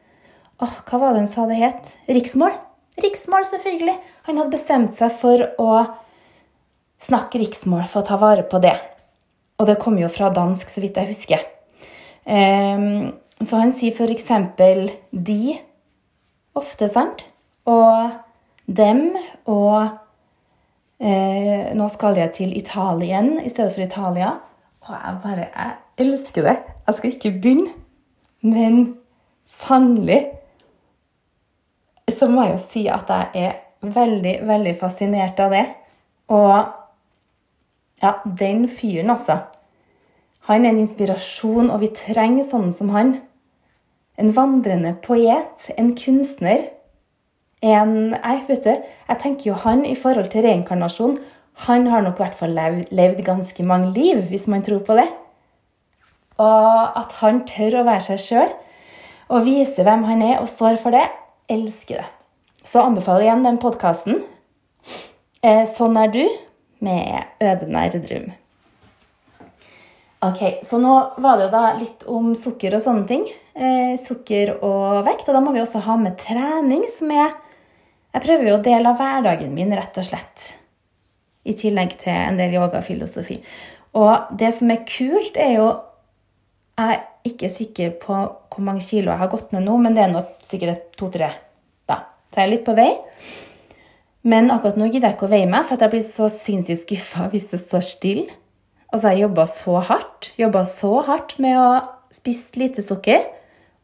åh, 0.60 0.74
Hva 0.84 1.00
var 1.00 1.14
det 1.14 1.22
han 1.24 1.30
sa 1.30 1.46
det 1.48 1.60
het? 1.60 1.88
Riksmål. 2.08 2.52
Riksmål, 3.00 3.46
selvfølgelig. 3.48 3.96
Han 4.28 4.40
hadde 4.40 4.52
bestemt 4.52 4.92
seg 4.96 5.14
for 5.16 5.46
å 5.62 5.70
snakke 7.00 7.40
riksmål 7.40 7.86
for 7.88 8.02
å 8.02 8.08
ta 8.10 8.18
vare 8.20 8.44
på 8.44 8.60
det. 8.60 8.76
Og 9.60 9.68
det 9.68 9.78
kommer 9.80 10.04
jo 10.04 10.12
fra 10.12 10.28
dansk, 10.32 10.68
så 10.68 10.82
vidt 10.84 11.00
jeg 11.00 11.12
husker. 11.14 11.46
Um, 12.28 13.16
så 13.40 13.56
han 13.62 13.72
sier 13.72 14.12
eksempel 14.12 14.90
de 15.10 15.56
ofte, 16.56 16.90
sant? 16.92 17.24
Og 17.68 18.10
dem 18.70 19.16
og 19.48 19.88
eh, 21.00 21.72
Nå 21.76 21.88
skal 21.92 22.18
jeg 22.20 22.32
til 22.36 22.52
Italien 22.56 23.38
i 23.40 23.48
stedet 23.48 23.72
for 23.74 23.84
Italia. 23.84 24.34
Og 24.80 24.94
jeg 24.94 25.16
bare 25.22 25.46
Jeg 25.56 25.72
elsker 25.98 26.42
det. 26.42 26.56
Jeg 26.86 26.94
skal 26.94 27.10
ikke 27.10 27.30
begynne. 27.30 27.70
Men 28.42 28.96
sannelig 29.46 30.24
så 32.10 32.26
må 32.28 32.42
jeg 32.42 32.52
jo 32.52 32.62
si 32.64 32.86
at 32.90 33.10
jeg 33.12 33.28
er 33.34 33.52
veldig, 33.80 34.34
veldig 34.48 34.74
fascinert 34.80 35.40
av 35.40 35.54
det. 35.54 35.64
Og 36.28 36.54
ja, 38.02 38.12
den 38.24 38.68
fyren, 38.68 39.10
altså. 39.10 39.38
Han 40.48 40.64
er 40.64 40.72
en 40.72 40.82
inspirasjon, 40.82 41.70
og 41.70 41.82
vi 41.84 41.90
trenger 41.94 42.48
sånne 42.48 42.72
som 42.74 42.92
han. 42.94 43.14
En 44.18 44.32
vandrende 44.36 44.94
poet, 45.04 45.70
en 45.78 45.94
kunstner. 45.96 46.70
En 47.62 48.14
Jeg 48.16 48.44
vet 48.48 48.64
du, 48.64 48.72
jeg 49.08 49.20
tenker 49.20 49.50
jo 49.50 49.58
han 49.64 49.84
i 49.84 49.94
forhold 49.94 50.30
til 50.32 50.46
reinkarnasjon 50.46 51.18
Han 51.66 51.86
har 51.92 52.04
nok 52.04 52.20
i 52.20 52.24
hvert 52.24 52.38
fall 52.38 52.54
levd, 52.56 52.92
levd 52.96 53.24
ganske 53.26 53.66
mange 53.68 53.92
liv, 53.92 54.22
hvis 54.30 54.46
man 54.48 54.64
tror 54.64 54.80
på 54.86 54.96
det. 54.96 55.08
Og 56.40 56.96
at 56.96 57.18
han 57.20 57.42
tør 57.48 57.80
å 57.80 57.86
være 57.88 58.06
seg 58.10 58.22
sjøl 58.24 58.52
og 59.30 59.44
vise 59.46 59.84
hvem 59.86 60.06
han 60.08 60.24
er 60.24 60.40
og 60.40 60.48
står 60.50 60.80
for 60.80 60.96
det, 60.96 61.04
elsker 61.52 62.00
det. 62.00 62.08
Så 62.64 62.82
anbefaler 62.82 63.26
jeg 63.26 63.30
igjen 63.30 63.46
den 63.46 63.60
podkasten. 63.60 64.22
Eh, 65.40 65.64
sånn 65.68 65.96
er 66.00 66.10
du 66.12 66.24
med 66.84 67.44
Ødenær 67.44 67.94
Drum. 68.00 68.32
Ok, 70.20 70.60
Så 70.68 70.76
nå 70.76 70.94
var 71.16 71.38
det 71.38 71.46
jo 71.46 71.52
da 71.54 71.62
litt 71.78 72.02
om 72.04 72.34
sukker 72.36 72.74
og 72.76 72.82
sånne 72.84 73.06
ting. 73.08 73.22
Eh, 73.54 73.94
sukker 74.00 74.58
og 74.60 75.00
vekt. 75.06 75.28
Og 75.28 75.36
da 75.36 75.40
må 75.40 75.54
vi 75.54 75.62
også 75.62 75.80
ha 75.86 75.96
med 75.96 76.18
trening, 76.20 76.84
som 76.92 77.10
er 77.10 77.32
Jeg 78.10 78.24
prøver 78.24 78.48
jo 78.48 78.54
å 78.56 78.62
dele 78.62 78.90
av 78.90 78.98
hverdagen 78.98 79.52
min, 79.54 79.70
rett 79.70 79.96
og 79.96 80.02
slett. 80.02 80.39
I 81.44 81.54
tillegg 81.56 81.96
til 82.02 82.12
en 82.12 82.40
del 82.40 82.56
yogafilosofi. 82.58 83.38
Og 83.96 84.32
det 84.38 84.52
som 84.54 84.70
er 84.70 84.84
kult, 84.88 85.36
er 85.36 85.56
jo 85.58 85.70
Jeg 86.80 86.96
er 86.96 87.00
ikke 87.28 87.48
sikker 87.52 87.90
på 88.00 88.14
hvor 88.14 88.64
mange 88.64 88.80
kilo 88.80 89.10
jeg 89.10 89.20
har 89.20 89.28
gått 89.28 89.50
ned 89.52 89.66
nå, 89.66 89.76
men 89.76 89.92
det 89.92 90.04
er 90.04 90.12
nå 90.14 90.22
sikkert 90.40 90.94
to-tre 90.96 91.28
Da 91.84 91.98
så 92.30 92.40
jeg 92.40 92.46
er 92.46 92.52
litt 92.54 92.64
på 92.64 92.76
vei. 92.78 92.92
Men 94.22 94.50
akkurat 94.52 94.78
nå 94.78 94.86
gidder 94.86 95.10
jeg 95.10 95.18
ikke 95.18 95.26
å 95.26 95.32
veie 95.32 95.48
meg, 95.50 95.66
for 95.66 95.80
jeg 95.80 95.92
blir 95.92 96.04
så 96.06 96.28
sinnssykt 96.32 96.84
skuffa 96.84 97.26
hvis 97.32 97.48
det 97.50 97.60
står 97.60 97.84
stille. 97.84 98.38
Altså, 98.90 99.10
jeg 99.10 99.24
jobba 99.24 99.46
så 99.50 99.80
hardt. 99.86 100.30
Jobba 100.38 100.64
så 100.66 100.92
hardt 101.06 101.36
med 101.42 101.58
å 101.58 101.68
spise 102.14 102.58
lite 102.60 102.84
sukker. 102.84 103.28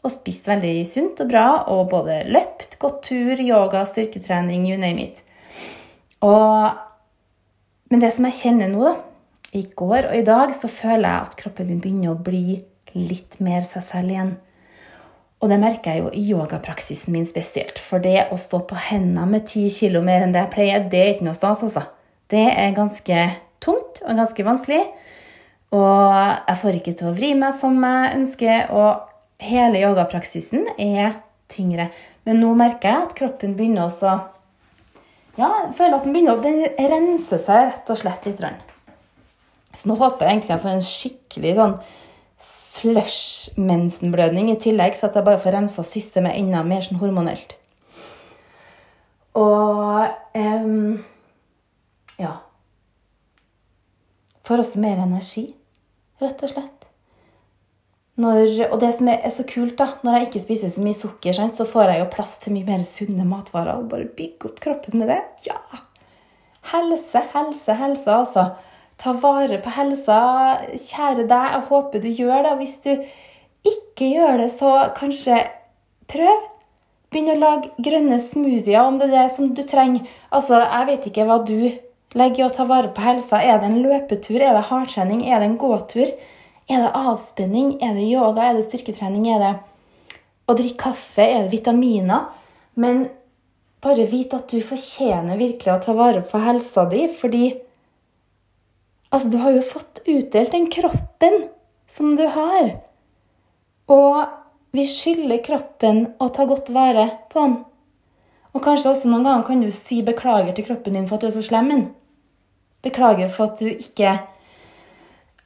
Og 0.06 0.12
spist 0.14 0.46
veldig 0.46 0.74
sunt 0.86 1.20
og 1.24 1.30
bra, 1.30 1.46
og 1.72 1.88
både 1.90 2.20
løpt, 2.30 2.76
gått 2.82 3.00
tur, 3.08 3.40
yoga, 3.42 3.82
styrketrening, 3.88 4.66
you 4.70 4.78
name 4.78 5.02
it. 5.02 5.22
Og, 6.22 6.76
men 7.90 8.02
det 8.02 8.10
som 8.14 8.26
jeg 8.26 8.38
kjenner 8.40 8.72
nå, 8.72 8.82
da, 8.82 8.96
i 9.56 9.62
går 9.78 10.10
og 10.10 10.16
i 10.18 10.24
dag, 10.26 10.50
så 10.54 10.68
føler 10.68 11.06
jeg 11.06 11.28
at 11.28 11.36
kroppen 11.38 11.70
min 11.70 11.80
begynner 11.80 12.12
å 12.12 12.20
bli 12.20 12.58
litt 12.96 13.38
mer 13.44 13.64
seg 13.66 13.84
selv 13.86 14.12
igjen. 14.12 14.34
Og 15.44 15.50
det 15.52 15.58
merker 15.60 15.92
jeg 15.92 16.02
jo 16.02 16.10
i 16.16 16.22
yogapraksisen 16.32 17.12
min 17.14 17.26
spesielt. 17.28 17.78
For 17.82 18.02
det 18.02 18.28
å 18.32 18.38
stå 18.40 18.62
på 18.68 18.78
hendene 18.88 19.26
med 19.30 19.46
ti 19.48 19.66
kilo 19.72 20.00
mer 20.04 20.24
enn 20.24 20.32
det 20.34 20.46
jeg 20.46 20.52
pleier, 20.54 20.86
det 20.90 21.02
er 21.02 21.12
ikke 21.14 21.28
noe 21.28 21.36
stas, 21.36 21.62
altså. 21.66 21.84
Det 22.32 22.46
er 22.50 22.76
ganske 22.76 23.18
tungt 23.62 24.00
og 24.02 24.18
ganske 24.18 24.46
vanskelig. 24.46 24.80
Og 25.76 26.16
jeg 26.48 26.60
får 26.62 26.78
ikke 26.80 26.96
til 26.96 27.10
å 27.10 27.16
vri 27.16 27.34
meg 27.38 27.54
som 27.58 27.76
jeg 27.84 28.16
ønsker, 28.16 28.72
og 28.72 29.44
hele 29.44 29.82
yogapraksisen 29.82 30.66
er 30.80 31.20
tyngre. 31.52 31.90
Men 32.26 32.40
nå 32.42 32.54
merker 32.58 32.90
jeg 32.90 33.04
at 33.04 33.14
kroppen 33.18 33.54
begynner 33.58 33.86
også 33.86 34.16
Ja, 35.36 35.50
jeg 35.66 35.74
føler 35.76 35.98
at 35.98 36.06
den 36.06 36.14
begynner 36.16 36.38
å 36.38 36.88
rense 36.90 37.38
seg 37.44 37.68
rett 37.68 37.90
og 37.92 38.00
slett 38.00 38.24
litt. 38.28 38.40
Så 39.76 39.90
nå 39.90 39.98
håper 40.00 40.24
jeg 40.24 40.36
egentlig 40.36 40.54
jeg 40.54 40.62
får 40.62 40.72
en 40.72 40.86
skikkelig 40.86 41.54
sånn 41.58 41.74
flush 42.76 43.58
mensenblødning 43.60 44.48
i 44.52 44.58
tillegg, 44.60 44.96
så 44.96 45.10
at 45.10 45.16
jeg 45.16 45.26
bare 45.26 45.40
får 45.40 45.56
rensa 45.58 45.84
systemet 45.84 46.36
enda 46.38 46.62
mer 46.64 46.84
sånn 46.84 47.00
hormonelt. 47.00 47.56
Og 49.36 50.08
um, 50.32 50.96
ja 52.16 52.32
Får 54.46 54.62
også 54.62 54.78
mer 54.80 55.00
energi, 55.02 55.48
rett 56.22 56.42
og 56.46 56.52
slett. 56.52 56.75
Når, 58.16 58.70
og 58.70 58.78
det 58.80 58.94
som 58.96 59.10
er, 59.12 59.26
så 59.28 59.44
kult, 59.44 59.74
da, 59.76 59.90
når 60.04 60.14
jeg 60.16 60.28
ikke 60.30 60.44
spiser 60.46 60.70
så 60.72 60.80
mye 60.84 60.96
sukker, 60.96 61.36
så 61.36 61.66
får 61.68 61.92
jeg 61.92 62.00
jo 62.00 62.12
plass 62.14 62.38
til 62.40 62.54
mye 62.54 62.64
mer 62.64 62.84
sunne 62.88 63.26
matvarer. 63.28 63.76
og 63.76 63.90
Bare 63.92 64.08
bygge 64.08 64.48
opp 64.48 64.62
kroppen 64.64 65.02
med 65.02 65.12
det. 65.12 65.20
Ja! 65.50 65.60
Helse, 66.72 67.20
helse, 67.34 67.76
helse, 67.78 68.10
altså. 68.10 68.46
Ta 68.96 69.12
vare 69.20 69.58
på 69.60 69.72
helsa. 69.76 70.18
Kjære 70.72 71.26
deg, 71.28 71.50
jeg 71.52 71.64
håper 71.68 72.02
du 72.02 72.08
gjør 72.08 72.46
det. 72.46 72.54
Hvis 72.62 72.76
du 72.86 72.92
ikke 73.68 74.08
gjør 74.14 74.40
det, 74.40 74.50
så 74.54 74.70
kanskje 74.96 75.42
prøv. 76.10 76.46
Begynn 77.12 77.36
å 77.36 77.38
lage 77.38 77.84
grønne 77.84 78.16
smoothier 78.20 78.82
om 78.82 78.96
det 78.98 79.10
er 79.10 79.26
det 79.26 79.34
som 79.36 79.52
du 79.54 79.60
trenger. 79.62 80.08
Altså, 80.32 80.62
Jeg 80.64 80.88
vet 80.88 81.10
ikke 81.10 81.26
hva 81.28 81.36
du 81.44 81.58
legger 82.16 82.42
i 82.42 82.48
å 82.48 82.54
ta 82.56 82.64
vare 82.64 82.90
på 82.96 83.04
helsa. 83.04 83.42
Er 83.44 83.60
det 83.60 83.68
en 83.68 83.84
løpetur? 83.84 84.40
Er 84.40 84.56
det 84.56 84.64
hardtrening? 84.70 85.22
Er 85.28 85.44
det 85.44 85.50
en 85.52 85.60
gåtur? 85.60 86.16
Er 86.66 86.82
det 86.82 86.94
avspenning? 86.98 87.76
Er 87.82 87.94
det 87.94 88.08
yoga? 88.08 88.48
Er 88.48 88.58
det 88.58 88.66
styrketrening? 88.66 89.28
Er 89.30 89.42
det 89.42 89.52
å 90.50 90.56
drikke 90.58 90.88
kaffe? 90.88 91.22
Er 91.22 91.46
det 91.46 91.54
vitaminer? 91.54 92.32
Men 92.74 93.06
bare 93.82 94.08
vit 94.10 94.34
at 94.34 94.50
du 94.50 94.58
fortjener 94.64 95.38
virkelig 95.38 95.72
å 95.72 95.82
ta 95.84 95.94
vare 95.96 96.24
på 96.26 96.42
helsa 96.42 96.88
di, 96.90 97.06
fordi 97.12 97.46
Altså, 99.14 99.30
du 99.30 99.36
har 99.38 99.54
jo 99.54 99.62
fått 99.62 100.00
utdelt 100.10 100.50
den 100.52 100.66
kroppen 100.66 101.44
som 101.88 102.16
du 102.18 102.24
har. 102.26 102.72
Og 103.86 104.24
vi 104.74 104.82
skylder 104.84 105.38
kroppen 105.46 106.00
å 106.20 106.26
ta 106.34 106.44
godt 106.44 106.72
vare 106.74 107.06
på 107.30 107.44
den. 107.44 107.54
Og 108.50 108.64
kanskje 108.64 108.90
også 108.90 109.08
noen 109.08 109.24
ganger 109.24 109.46
kan 109.46 109.62
du 109.62 109.70
si 109.72 110.00
beklager 110.04 110.56
til 110.56 110.66
kroppen 110.66 110.98
din 110.98 111.06
for 111.08 111.16
at 111.16 111.24
du 111.24 111.28
er 111.30 111.36
så 111.36 111.44
slem. 111.46 111.70
Beklager 112.84 113.30
for 113.32 113.52
at 113.52 113.62
du 113.62 113.70
ikke, 113.70 114.18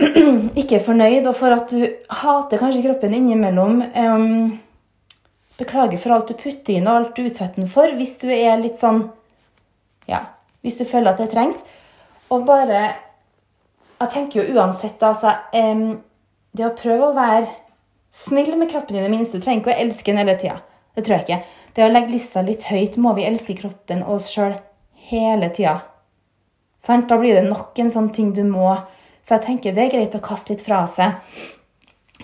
ikke 0.61 0.79
er 0.79 0.85
fornøyd, 0.85 1.29
og 1.29 1.37
for 1.37 1.55
at 1.55 1.73
du 1.73 1.85
hater 2.23 2.61
kanskje 2.61 2.85
kroppen 2.87 3.15
innimellom. 3.17 3.83
Um, 3.95 4.59
beklager 5.61 6.01
for 6.01 6.17
alt 6.17 6.31
du 6.31 6.39
putter 6.41 6.79
inn, 6.79 6.89
og 6.89 6.97
alt 6.97 7.17
du 7.17 7.27
utsetter 7.27 7.61
den 7.61 7.71
for, 7.71 7.93
hvis 7.99 8.17
du 8.23 8.31
er 8.33 8.61
litt 8.63 8.81
sånn 8.81 9.07
Ja, 10.09 10.25
hvis 10.65 10.79
du 10.81 10.87
føler 10.89 11.13
at 11.13 11.21
det 11.21 11.31
trengs. 11.35 11.61
Og 12.33 12.47
bare 12.49 12.81
jeg 14.01 14.13
tenker 14.15 14.41
jo 14.41 14.57
uansett 14.57 15.03
altså, 15.05 15.35
um, 15.53 16.01
Det 16.57 16.65
å 16.65 16.77
prøve 16.77 17.11
å 17.11 17.17
være 17.17 17.51
snill 18.17 18.57
med 18.59 18.71
kroppen 18.73 18.97
i 18.97 19.03
det 19.05 19.11
minste 19.13 19.39
Du 19.39 19.45
trenger 19.45 19.61
ikke 19.61 19.75
å 19.75 19.83
elske 19.85 20.13
den 20.13 20.23
hele 20.23 20.37
tida. 20.41 20.57
Det 20.97 21.05
tror 21.05 21.19
jeg 21.19 21.27
ikke. 21.27 21.59
Det 21.77 21.85
å 21.85 21.91
legge 21.93 22.15
lista 22.15 22.43
litt 22.43 22.65
høyt 22.67 22.97
må 22.99 23.13
vi 23.19 23.27
elske 23.29 23.55
kroppen 23.59 24.03
og 24.07 24.17
oss 24.17 24.31
sjøl 24.33 24.57
hele 25.11 25.51
tida. 25.55 25.77
Da 26.81 27.19
blir 27.21 27.37
det 27.37 27.45
nok 27.47 27.79
en 27.79 27.93
sånn 27.93 28.09
ting 28.15 28.33
du 28.35 28.43
må. 28.49 28.73
Så 29.23 29.37
jeg 29.37 29.47
tenker 29.47 29.75
det 29.77 29.87
er 29.87 29.95
greit 29.95 30.17
å 30.17 30.23
kaste 30.25 30.55
litt 30.55 30.65
fra 30.65 30.83
seg. 30.91 31.17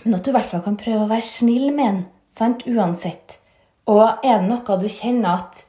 Men 0.03 0.19
at 0.19 0.25
du 0.25 0.31
i 0.31 0.37
hvert 0.37 0.51
fall 0.51 0.65
kan 0.65 0.79
prøve 0.81 1.05
å 1.05 1.11
være 1.11 1.27
snill 1.27 1.71
med 1.73 1.87
den. 1.87 2.03
Sant? 2.37 2.67
Uansett. 2.69 3.39
Og 3.91 4.05
er 4.27 4.43
det 4.43 4.51
noe 4.51 4.79
du 4.81 4.89
kjenner 4.91 5.41
at 5.41 5.63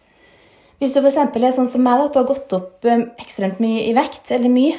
Hvis 0.78 0.94
du 0.94 1.00
f.eks. 1.02 1.18
er 1.18 1.54
sånn 1.56 1.70
som 1.70 1.82
meg, 1.82 2.04
at 2.04 2.14
du 2.14 2.20
har 2.20 2.28
gått 2.30 2.54
opp 2.54 2.86
ekstremt 3.18 3.58
mye 3.64 3.88
i 3.88 3.96
vekt, 3.98 4.30
eller 4.36 4.52
mye, 4.54 4.76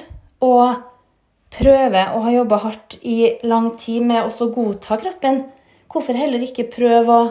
og 0.46 0.76
prøver 1.50 2.12
og 2.14 2.22
har 2.22 2.36
jobba 2.36 2.58
hardt 2.62 2.98
i 3.02 3.16
lang 3.42 3.72
tid 3.80 4.04
med 4.06 4.28
å 4.28 4.48
godta 4.54 4.98
kroppen, 5.00 5.40
hvorfor 5.90 6.14
heller 6.14 6.44
ikke 6.44 6.68
prøve 6.70 7.16
å 7.16 7.26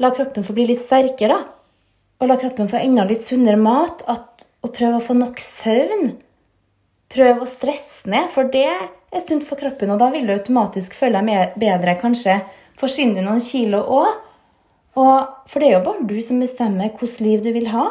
la 0.00 0.12
kroppen 0.14 0.46
få 0.46 0.54
bli 0.56 0.68
litt 0.70 0.80
sterkere, 0.80 1.36
da? 1.36 1.54
Og 2.18 2.30
la 2.30 2.38
kroppen 2.40 2.70
få 2.70 2.80
enda 2.80 3.04
litt 3.06 3.22
sunnere 3.22 3.60
mat, 3.60 4.02
at, 4.10 4.46
og 4.64 4.72
prøve 4.74 4.98
å 4.98 5.04
få 5.04 5.14
nok 5.18 5.38
søvn. 5.42 6.16
Prøv 7.08 7.42
å 7.42 7.48
stresse 7.48 8.08
ned, 8.10 8.28
for 8.32 8.50
det 8.52 8.66
er 8.68 9.22
sunt 9.24 9.46
for 9.48 9.60
kroppen, 9.60 9.90
og 9.94 10.00
da 10.02 10.10
vil 10.12 10.26
du 10.28 10.34
automatisk 10.34 10.96
føle 10.96 11.22
deg 11.24 11.54
bedre. 11.60 11.96
Kanskje 12.00 12.40
forsvinner 12.78 13.24
noen 13.24 13.40
kilo 13.44 13.80
òg. 13.80 14.18
For 14.98 15.62
det 15.62 15.68
er 15.68 15.76
jo 15.76 15.84
bare 15.86 16.06
du 16.10 16.18
som 16.24 16.40
bestemmer 16.42 16.90
hvilket 16.90 17.20
liv 17.24 17.42
du 17.44 17.52
vil 17.54 17.70
ha. 17.72 17.86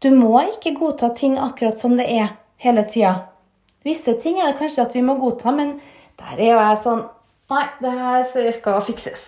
Du 0.00 0.08
må 0.16 0.32
ikke 0.48 0.72
godta 0.78 1.10
ting 1.12 1.36
akkurat 1.38 1.78
som 1.78 1.98
det 1.98 2.06
er 2.08 2.32
hele 2.64 2.86
tida. 2.88 3.26
Visse 3.84 4.14
ting 4.20 4.40
er 4.40 4.50
det 4.50 4.58
kanskje 4.60 4.86
at 4.86 4.96
vi 4.96 5.04
må 5.04 5.18
godta, 5.20 5.52
men 5.52 5.74
der 6.20 6.40
er 6.40 6.52
jo 6.54 6.60
jeg 6.60 6.82
sånn 6.84 7.08
Nei, 7.50 7.64
det 7.82 7.90
her 7.90 8.52
skal 8.54 8.76
fikses. 8.86 9.22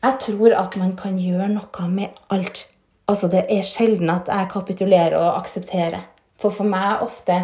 Jeg 0.00 0.16
tror 0.24 0.54
at 0.56 0.76
man 0.80 0.94
kan 0.96 1.18
gjøre 1.20 1.50
noe 1.52 1.88
med 1.92 2.16
alt. 2.32 2.62
Altså, 3.04 3.28
det 3.28 3.42
er 3.52 3.66
sjelden 3.66 4.08
at 4.08 4.30
jeg 4.32 4.48
kapitulerer 4.54 5.18
og 5.20 5.42
aksepterer. 5.42 6.06
For 6.40 6.52
for 6.52 6.68
meg 6.68 6.84
er 6.94 7.04
ofte 7.04 7.36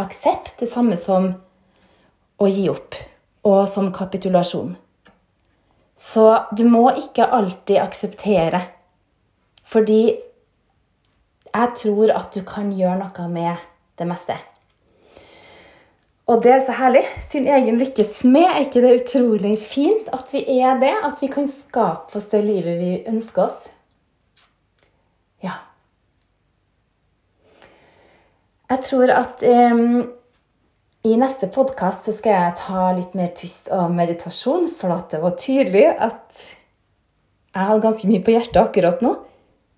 aksept 0.00 0.60
det 0.60 0.70
samme 0.70 0.96
som 0.96 1.28
å 2.40 2.48
gi 2.48 2.68
opp, 2.72 2.96
og 3.44 3.66
som 3.68 3.92
kapitulasjon. 3.94 4.76
Så 5.98 6.26
du 6.56 6.64
må 6.66 6.86
ikke 6.98 7.28
alltid 7.28 7.78
akseptere, 7.82 8.62
fordi 9.62 10.02
jeg 11.52 11.76
tror 11.78 12.14
at 12.16 12.32
du 12.34 12.40
kan 12.48 12.72
gjøre 12.72 13.04
noe 13.04 13.28
med 13.28 13.68
det 14.00 14.08
meste. 14.08 14.38
Og 16.32 16.40
det 16.42 16.52
er 16.54 16.60
så 16.64 16.74
herlig. 16.78 17.02
Sin 17.28 17.46
egen 17.50 17.76
lykkes 17.80 18.14
smed. 18.22 18.46
Er 18.46 18.64
ikke 18.64 18.80
det 18.84 18.92
utrolig 19.02 19.56
fint 19.60 20.08
at 20.14 20.30
vi 20.32 20.44
er 20.62 20.78
det? 20.80 20.92
At 21.04 21.20
vi 21.20 21.28
kan 21.32 21.48
skape 21.50 22.16
oss 22.18 22.30
det 22.32 22.44
livet 22.46 22.78
vi 22.78 22.92
ønsker 23.10 23.50
oss? 23.50 23.66
Jeg 28.70 28.84
tror 28.86 29.10
at 29.14 29.42
um, 29.42 30.02
i 31.02 31.16
neste 31.18 31.48
podkast 31.50 32.06
skal 32.14 32.36
jeg 32.36 32.58
ta 32.60 32.82
litt 32.94 33.16
mer 33.18 33.32
pust 33.34 33.66
og 33.74 33.90
meditasjon, 33.94 34.68
for 34.70 34.94
det 35.10 35.18
var 35.22 35.38
tydelig 35.40 35.88
at 35.90 36.44
jeg 37.52 37.68
har 37.68 37.82
ganske 37.82 38.08
mye 38.08 38.22
på 38.24 38.36
hjertet 38.36 38.60
akkurat 38.62 39.02
nå. 39.04 39.16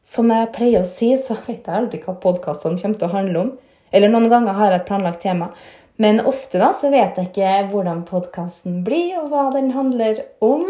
Som 0.05 0.29
jeg 0.31 0.51
pleier 0.53 0.85
å 0.85 0.89
si, 0.89 1.15
så 1.17 1.39
vet 1.47 1.65
jeg 1.65 1.79
aldri 1.79 2.03
hva 2.03 2.17
podkastene 2.21 2.77
kommer 2.81 3.01
til 3.01 3.09
å 3.09 3.15
handle 3.15 3.47
om. 3.47 3.55
Eller 3.95 4.13
noen 4.13 4.29
ganger 4.31 4.59
har 4.59 4.73
jeg 4.73 4.83
et 4.83 4.91
planlagt 4.91 5.25
tema. 5.25 5.49
Men 5.97 6.21
ofte 6.27 6.59
da 6.59 6.73
så 6.75 6.91
vet 6.93 7.17
jeg 7.17 7.31
ikke 7.31 7.55
hvordan 7.71 8.03
podkasten 8.09 8.83
blir, 8.87 9.15
og 9.23 9.31
hva 9.33 9.47
den 9.55 9.71
handler 9.75 10.25
om, 10.45 10.67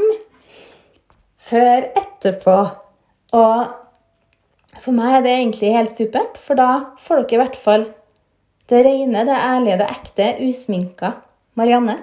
før 1.40 1.88
etterpå. 1.98 2.56
Og 3.34 4.80
for 4.84 4.96
meg 4.96 5.18
er 5.18 5.26
det 5.26 5.36
egentlig 5.38 5.74
helt 5.74 5.92
supert, 5.92 6.38
for 6.40 6.60
da 6.60 6.70
får 7.00 7.24
dere 7.24 7.38
i 7.38 7.42
hvert 7.42 7.60
fall 7.66 7.86
det 8.70 8.80
rene, 8.86 9.24
det 9.28 9.36
ærlige, 9.36 9.78
det 9.80 9.88
ekte, 9.92 10.28
usminka 10.44 11.12
Marianne. 11.58 11.98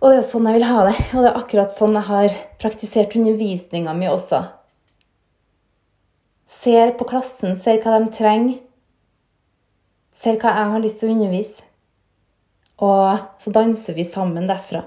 Og 0.00 0.14
det 0.14 0.22
er 0.22 0.28
sånn 0.30 0.46
jeg 0.48 0.56
vil 0.56 0.68
ha 0.70 0.84
det. 0.88 0.94
Og 1.12 1.20
det 1.20 1.28
er 1.28 1.40
akkurat 1.42 1.74
sånn 1.74 1.98
jeg 1.98 2.08
har 2.08 2.36
praktisert 2.62 3.16
undervisninga 3.18 3.92
mi 3.96 4.08
også. 4.08 4.40
Ser 6.50 6.94
på 6.96 7.06
klassen, 7.08 7.52
ser 7.56 7.82
hva 7.84 7.98
de 8.00 8.08
trenger. 8.14 8.56
Ser 10.16 10.40
hva 10.40 10.54
jeg 10.56 10.72
har 10.72 10.82
lyst 10.82 11.02
til 11.02 11.10
å 11.10 11.18
undervise. 11.18 11.68
Og 12.80 13.20
så 13.44 13.52
danser 13.52 13.96
vi 13.96 14.08
sammen 14.08 14.48
derfra. 14.48 14.86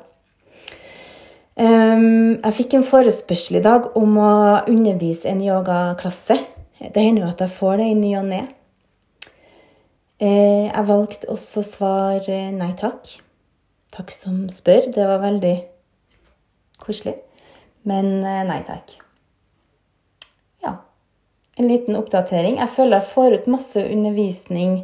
Um, 1.54 2.42
jeg 2.42 2.56
fikk 2.58 2.74
en 2.80 2.86
forespørsel 2.88 3.60
i 3.60 3.62
dag 3.62 3.92
om 4.00 4.18
å 4.18 4.34
undervise 4.66 5.30
en 5.30 5.44
yogaklasse. 5.46 6.40
Det 6.82 6.98
hender 6.98 7.28
jo 7.28 7.30
at 7.30 7.46
jeg 7.46 7.54
får 7.54 7.78
det 7.78 7.92
i 7.92 7.98
ny 8.00 8.16
og 8.18 8.30
ne. 8.32 8.42
Uh, 10.24 10.70
jeg 10.70 10.88
valgte 10.88 11.30
også 11.34 11.60
å 11.60 11.68
svare 11.68 12.40
nei 12.56 12.72
takk. 12.80 13.10
Takk 13.92 14.14
som 14.16 14.46
spør. 14.52 14.88
Det 14.96 15.08
var 15.10 15.20
veldig 15.24 15.56
koselig. 16.80 17.18
Men 17.84 18.22
uh, 18.24 18.46
nei 18.48 18.62
takk. 18.64 18.96
Ja. 20.64 20.78
En 21.60 21.68
liten 21.68 22.00
oppdatering. 22.00 22.62
Jeg 22.62 22.72
føler 22.72 23.02
jeg 23.02 23.12
får 23.12 23.38
ut 23.38 23.54
masse 23.58 23.84
undervisning 23.84 24.82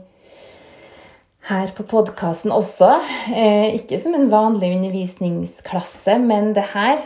her 1.50 1.72
på 1.76 1.86
podkasten 1.88 2.52
også. 2.54 2.92
Eh, 3.32 3.80
ikke 3.80 4.00
som 4.02 4.16
en 4.18 4.30
vanlig 4.32 4.74
undervisningsklasse, 4.76 6.20
men 6.20 6.54
det 6.58 6.72
her 6.76 7.02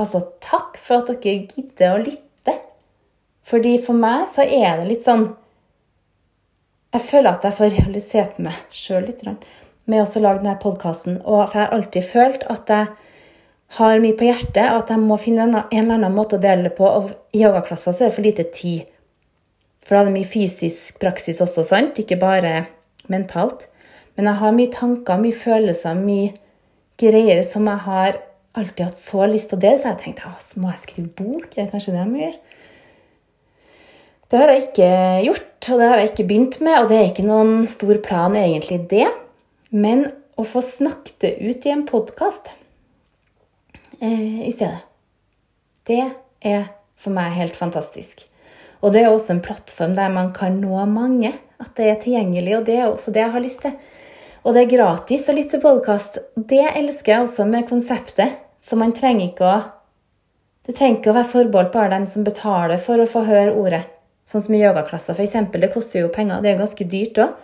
Altså, 0.00 0.22
takk 0.40 0.78
for 0.80 1.02
at 1.02 1.10
dere 1.10 1.42
gidder 1.50 1.90
å 1.92 2.00
lytte. 2.00 2.54
Fordi 3.44 3.74
for 3.84 3.98
meg 3.98 4.22
så 4.30 4.46
er 4.46 4.78
det 4.78 4.86
litt 4.88 5.04
sånn 5.04 5.26
Jeg 6.90 7.06
føler 7.06 7.36
at 7.36 7.44
jeg 7.46 7.54
får 7.54 7.74
realisert 7.76 8.38
meg 8.42 8.56
sjøl 8.74 9.04
litt 9.06 9.22
med 9.24 10.02
å 10.02 10.22
lage 10.22 10.42
denne 10.42 10.56
podkasten. 10.62 11.20
Og 11.22 11.44
jeg 11.44 11.60
har 11.60 11.74
alltid 11.76 12.06
følt 12.06 12.46
at 12.50 12.70
jeg 12.70 12.88
har 13.78 14.02
mye 14.02 14.16
på 14.18 14.26
hjertet, 14.26 14.64
og 14.72 14.80
at 14.82 14.90
jeg 14.90 15.02
må 15.02 15.18
finne 15.22 15.46
en 15.46 15.60
eller 15.70 15.94
annen 15.94 16.16
måte 16.16 16.38
å 16.38 16.42
dele 16.42 16.66
det 16.66 16.74
på. 16.78 16.88
Og 16.88 17.12
i 17.36 17.44
yogaklasser 17.44 17.94
er 17.94 18.08
det 18.08 18.16
for 18.16 18.26
lite 18.26 18.46
tid. 18.54 18.90
For 19.86 19.94
da 19.94 20.02
er 20.02 20.10
det 20.10 20.16
mye 20.18 20.30
fysisk 20.30 20.98
praksis 21.02 21.42
også, 21.42 21.64
sant? 21.68 21.98
Ikke 22.02 22.18
bare 22.18 22.64
mentalt. 23.10 23.68
Men 24.18 24.26
jeg 24.26 24.42
har 24.42 24.56
mye 24.58 24.74
tanker, 24.74 25.22
mye 25.22 25.38
følelser, 25.46 25.94
mye 25.98 26.34
greier 27.00 27.44
som 27.46 27.70
jeg 27.70 27.86
har 27.86 28.18
alltid 28.58 28.88
hatt 28.88 28.98
så 28.98 29.30
lyst 29.30 29.52
til 29.52 29.60
å 29.60 29.62
dele. 29.62 29.78
Så 29.78 29.92
jeg 29.92 30.02
tenkte 30.02 30.34
så 30.42 30.58
må 30.62 30.74
jeg 30.74 30.82
skrive 30.88 31.14
bok. 31.22 31.52
Er 31.54 31.68
det 31.68 31.72
kanskje 31.76 31.94
det 31.94 32.02
jeg 32.02 32.10
må 32.10 32.24
gjøre? 32.24 32.49
Det 34.30 34.38
har 34.38 34.52
jeg 34.52 34.62
ikke 34.68 34.88
gjort, 35.24 35.68
og 35.72 35.80
det 35.80 35.86
har 35.90 35.98
jeg 35.98 36.08
ikke 36.12 36.24
begynt 36.28 36.56
med. 36.62 36.76
Og 36.78 36.90
det 36.90 36.98
er 36.98 37.08
ikke 37.08 37.26
noen 37.26 37.64
stor 37.70 37.98
plan, 38.04 38.36
egentlig, 38.38 38.78
det. 38.92 39.08
Men 39.74 40.04
å 40.38 40.44
få 40.46 40.62
snakket 40.62 41.16
det 41.24 41.32
ut 41.42 41.66
i 41.66 41.72
en 41.74 41.82
podkast 41.88 42.46
eh, 43.98 44.46
i 44.46 44.52
stedet, 44.54 44.84
det 45.90 46.04
er 46.46 46.70
for 47.00 47.12
meg 47.16 47.34
helt 47.34 47.58
fantastisk. 47.58 48.22
Og 48.80 48.94
det 48.94 49.02
er 49.02 49.10
også 49.10 49.34
en 49.34 49.42
plattform 49.44 49.98
der 49.98 50.14
man 50.14 50.30
kan 50.36 50.62
nå 50.62 50.78
mange. 50.86 51.34
At 51.60 51.74
det 51.76 51.90
er 51.90 51.98
tilgjengelig, 52.00 52.54
og 52.56 52.66
det 52.70 52.78
er 52.78 52.86
også 52.86 53.12
det 53.12 53.24
jeg 53.24 53.34
har 53.34 53.44
lyst 53.44 53.66
til. 53.66 53.74
Og 54.46 54.54
det 54.54 54.62
er 54.62 54.72
gratis 54.76 55.26
å 55.28 55.34
lytte 55.36 55.58
til 55.58 55.66
podkast. 55.66 56.22
Det 56.36 56.62
elsker 56.70 57.16
jeg 57.16 57.26
også 57.26 57.50
med 57.50 57.66
konseptet. 57.68 58.38
Så 58.62 58.78
man 58.78 58.94
trenger 58.94 59.26
ikke 59.32 59.50
å 59.50 59.60
Det 60.68 60.76
trenger 60.76 61.00
ikke 61.00 61.10
å 61.10 61.16
være 61.16 61.28
forbeholdt 61.32 61.72
bare 61.72 61.90
dem 61.96 62.04
som 62.06 62.22
betaler 62.22 62.78
for 62.78 63.00
å 63.00 63.08
få 63.08 63.24
høre 63.26 63.56
ordet. 63.58 63.80
Sånn 64.30 64.44
som 64.44 64.54
i 64.54 64.60
yogaklasser, 64.62 65.16
f.eks. 65.16 65.32
Det 65.50 65.72
koster 65.72 66.04
jo 66.04 66.10
penger. 66.14 66.42
Det 66.42 66.52
er 66.52 66.60
ganske 66.60 66.84
dyrt 66.86 67.18
òg 67.18 67.38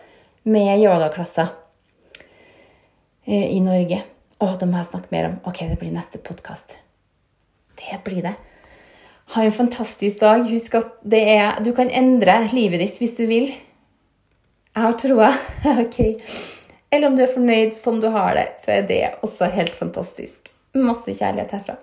med 0.46 0.78
yogaklasser 0.78 1.48
eh, 3.26 3.48
i 3.56 3.58
Norge. 3.64 4.04
Å, 4.38 4.52
da 4.60 4.68
må 4.70 4.78
jeg 4.78 4.90
snakke 4.92 5.10
mer 5.10 5.30
om. 5.32 5.40
Ok, 5.50 5.64
det 5.66 5.80
blir 5.80 5.90
neste 5.90 6.20
podkast. 6.22 6.76
Det 7.80 7.98
blir 8.06 8.22
det. 8.28 8.36
Ha 9.34 9.42
en 9.42 9.56
fantastisk 9.56 10.20
dag. 10.22 10.46
Husk 10.46 10.76
at 10.78 11.16
er, 11.18 11.58
du 11.66 11.72
kan 11.74 11.90
endre 11.90 12.38
livet 12.52 12.84
ditt 12.84 13.00
hvis 13.02 13.16
du 13.18 13.24
vil. 13.26 13.50
Jeg 13.50 14.86
har 14.86 14.94
troa. 15.02 15.32
ok. 15.86 15.98
Eller 16.94 17.10
om 17.10 17.18
du 17.18 17.24
er 17.26 17.34
fornøyd 17.34 17.74
som 17.74 17.98
du 17.98 18.12
har 18.14 18.38
det, 18.38 18.46
så 18.62 18.76
er 18.76 18.86
det 18.86 19.02
også 19.26 19.50
helt 19.56 19.74
fantastisk. 19.74 20.52
Masse 20.78 21.16
kjærlighet 21.16 21.56
herfra. 21.56 21.80